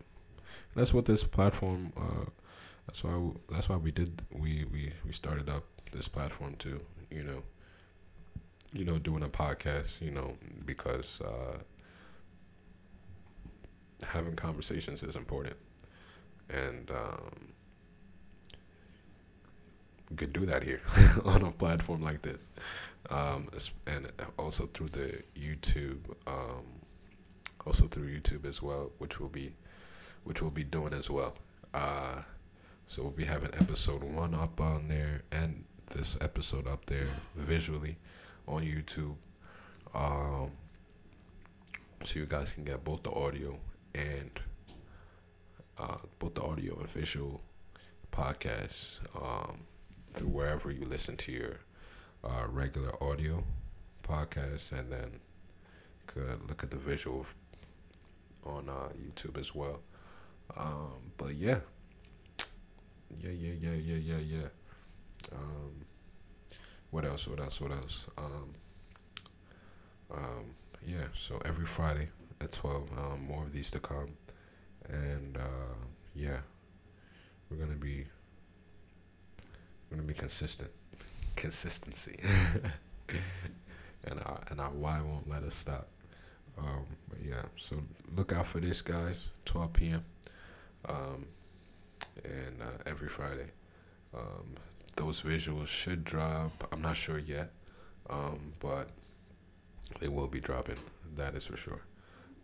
[0.74, 1.92] that's what this platform.
[1.94, 2.30] Uh,
[2.90, 3.16] that's why.
[3.16, 4.22] We, that's why we did.
[4.32, 5.62] We we we started up
[5.92, 6.80] this platform too.
[7.08, 7.42] You know.
[8.72, 10.00] You know, doing a podcast.
[10.02, 10.36] You know,
[10.66, 11.58] because uh,
[14.04, 15.54] having conversations is important,
[16.48, 17.52] and um,
[20.10, 20.82] we could do that here
[21.24, 22.42] on a platform like this
[23.08, 23.48] um,
[23.86, 26.64] and also through the YouTube, um,
[27.64, 29.54] also through YouTube as well, which will be,
[30.24, 31.34] which we'll be doing as well.
[31.72, 32.22] Uh,
[32.90, 35.64] so we'll be having episode one up on there and
[35.94, 37.06] this episode up there
[37.36, 37.96] visually
[38.48, 39.14] on YouTube.
[39.94, 40.50] Um,
[42.02, 43.60] so you guys can get both the audio
[43.94, 44.32] and
[45.78, 47.40] uh, both the audio and visual
[48.10, 49.60] podcasts um,
[50.14, 51.60] through wherever you listen to your
[52.24, 53.44] uh, regular audio
[54.02, 55.20] podcast, and then
[56.08, 57.24] could look at the visual
[58.44, 59.78] on uh, YouTube as well.
[60.56, 61.60] Um, but yeah,
[63.18, 64.48] yeah, yeah, yeah, yeah, yeah, yeah.
[65.32, 65.86] Um,
[66.90, 67.28] what else?
[67.28, 67.60] What else?
[67.60, 68.08] What else?
[68.18, 68.54] Um,
[70.12, 70.44] um,
[70.86, 71.06] yeah.
[71.16, 72.08] So every Friday
[72.40, 74.16] at twelve, um, more of these to come,
[74.88, 75.74] and uh,
[76.14, 76.38] yeah,
[77.50, 78.06] we're gonna be
[79.90, 80.70] we're gonna be consistent
[81.36, 82.18] consistency.
[84.04, 85.88] and our and our why won't let us stop.
[86.58, 87.76] Um, but yeah, so
[88.14, 89.30] look out for this, guys.
[89.44, 90.04] 12 p.m.
[90.88, 91.26] Um,
[92.24, 93.50] and uh, every Friday.
[94.14, 94.56] Um,
[94.96, 96.68] those visuals should drop.
[96.72, 97.50] I'm not sure yet,
[98.08, 98.88] um, but
[100.00, 100.76] they will be dropping.
[101.16, 101.82] That is for sure.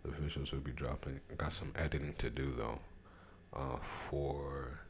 [0.02, 1.20] The visuals will be dropping.
[1.36, 2.78] Got some editing to do though,
[3.52, 3.78] uh,
[4.08, 4.80] for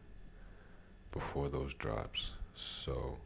[1.12, 2.35] before those drops.
[2.55, 3.19] So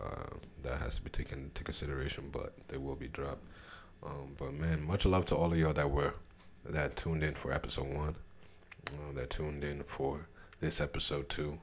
[0.00, 3.44] uh, that has to be taken into consideration, but they will be dropped.
[4.02, 6.14] Um, but man, much love to all of y'all that were
[6.64, 8.16] that tuned in for episode one,
[8.88, 10.28] uh, that tuned in for
[10.60, 11.58] this episode too.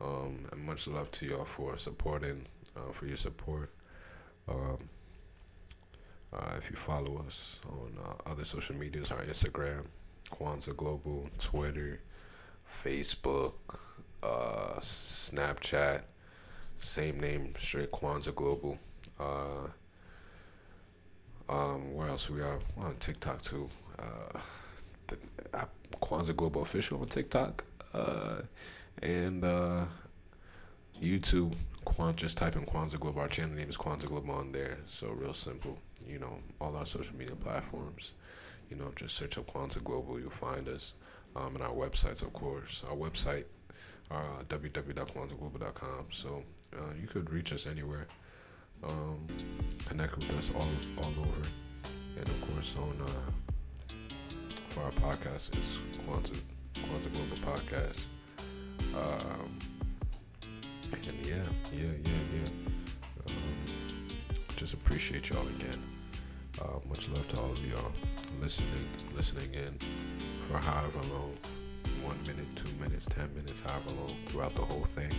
[0.00, 2.46] um, and much love to y'all for supporting,
[2.76, 3.70] uh, for your support.
[4.48, 4.88] Um,
[6.32, 9.84] uh, if you follow us on uh, other social medias, our Instagram,
[10.32, 12.00] Kwanzaa Global, Twitter,
[12.82, 13.54] Facebook,
[14.22, 16.02] uh, Snapchat,
[16.76, 18.78] same name, straight Kwanzaa Global.
[19.18, 19.68] Uh,
[21.48, 23.68] um, where else we are on TikTok too?
[23.98, 24.38] Uh,
[25.06, 25.16] the,
[25.54, 25.64] uh,
[26.02, 27.64] Kwanzaa Global official on TikTok,
[27.94, 28.42] uh,
[29.02, 29.84] and uh,
[31.00, 31.54] YouTube.
[32.16, 33.20] Just type in Kwanzaa Global.
[33.20, 34.78] Our channel name is Kwanzaa Global on there.
[34.86, 35.78] So real simple.
[36.06, 38.14] You know, all our social media platforms.
[38.70, 40.18] You know, just search up Kwanzaa Global.
[40.18, 40.94] You'll find us.
[41.36, 42.82] Um, and our websites, of course.
[42.88, 43.44] Our website,
[44.10, 46.06] uh, www.kwanzaaglobal.com.
[46.10, 46.42] So
[46.76, 48.06] uh, you could reach us anywhere.
[48.82, 49.26] Um,
[49.86, 50.68] connect with us all
[50.98, 51.48] all over,
[52.18, 53.94] and of course on uh,
[54.68, 58.00] for our podcast is Kwanzaa Kwanzaa Global Podcast.
[58.94, 59.58] Um,
[60.92, 61.42] and yeah,
[61.72, 62.50] yeah, yeah, yeah.
[63.28, 63.66] Um,
[64.56, 65.82] just appreciate y'all again.
[66.62, 67.92] Uh, much love to all of y'all
[68.40, 68.86] listening,
[69.16, 69.76] listening in
[70.48, 71.36] for however long,
[72.02, 75.12] one minute, two minutes, ten minutes, however long throughout the whole thing.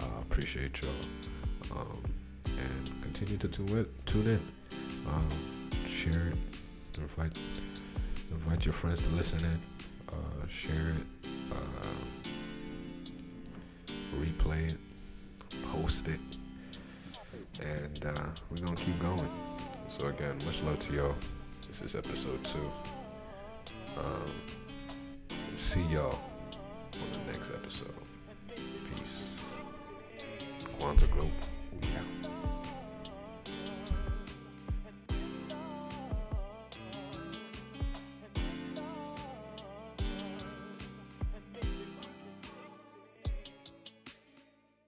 [0.00, 1.78] Uh, appreciate y'all.
[1.78, 2.02] Um,
[2.46, 3.86] and continue to tune in.
[4.06, 4.40] Tune in.
[5.08, 5.28] Um,
[5.86, 6.98] share it.
[6.98, 7.38] Invite
[8.30, 9.71] invite your friends to listen in.
[10.12, 11.28] Uh, share it.
[11.50, 11.86] Uh,
[14.18, 14.78] replay it.
[15.72, 16.20] Post it.
[17.60, 19.28] And uh, we're gonna keep going.
[19.98, 21.14] So again, much love to y'all.
[21.68, 22.70] This is episode two.
[23.98, 24.32] Um,
[25.54, 26.20] see y'all
[26.94, 27.94] on the next episode.
[28.94, 29.38] Peace.
[30.78, 31.30] Kwanzaa Global.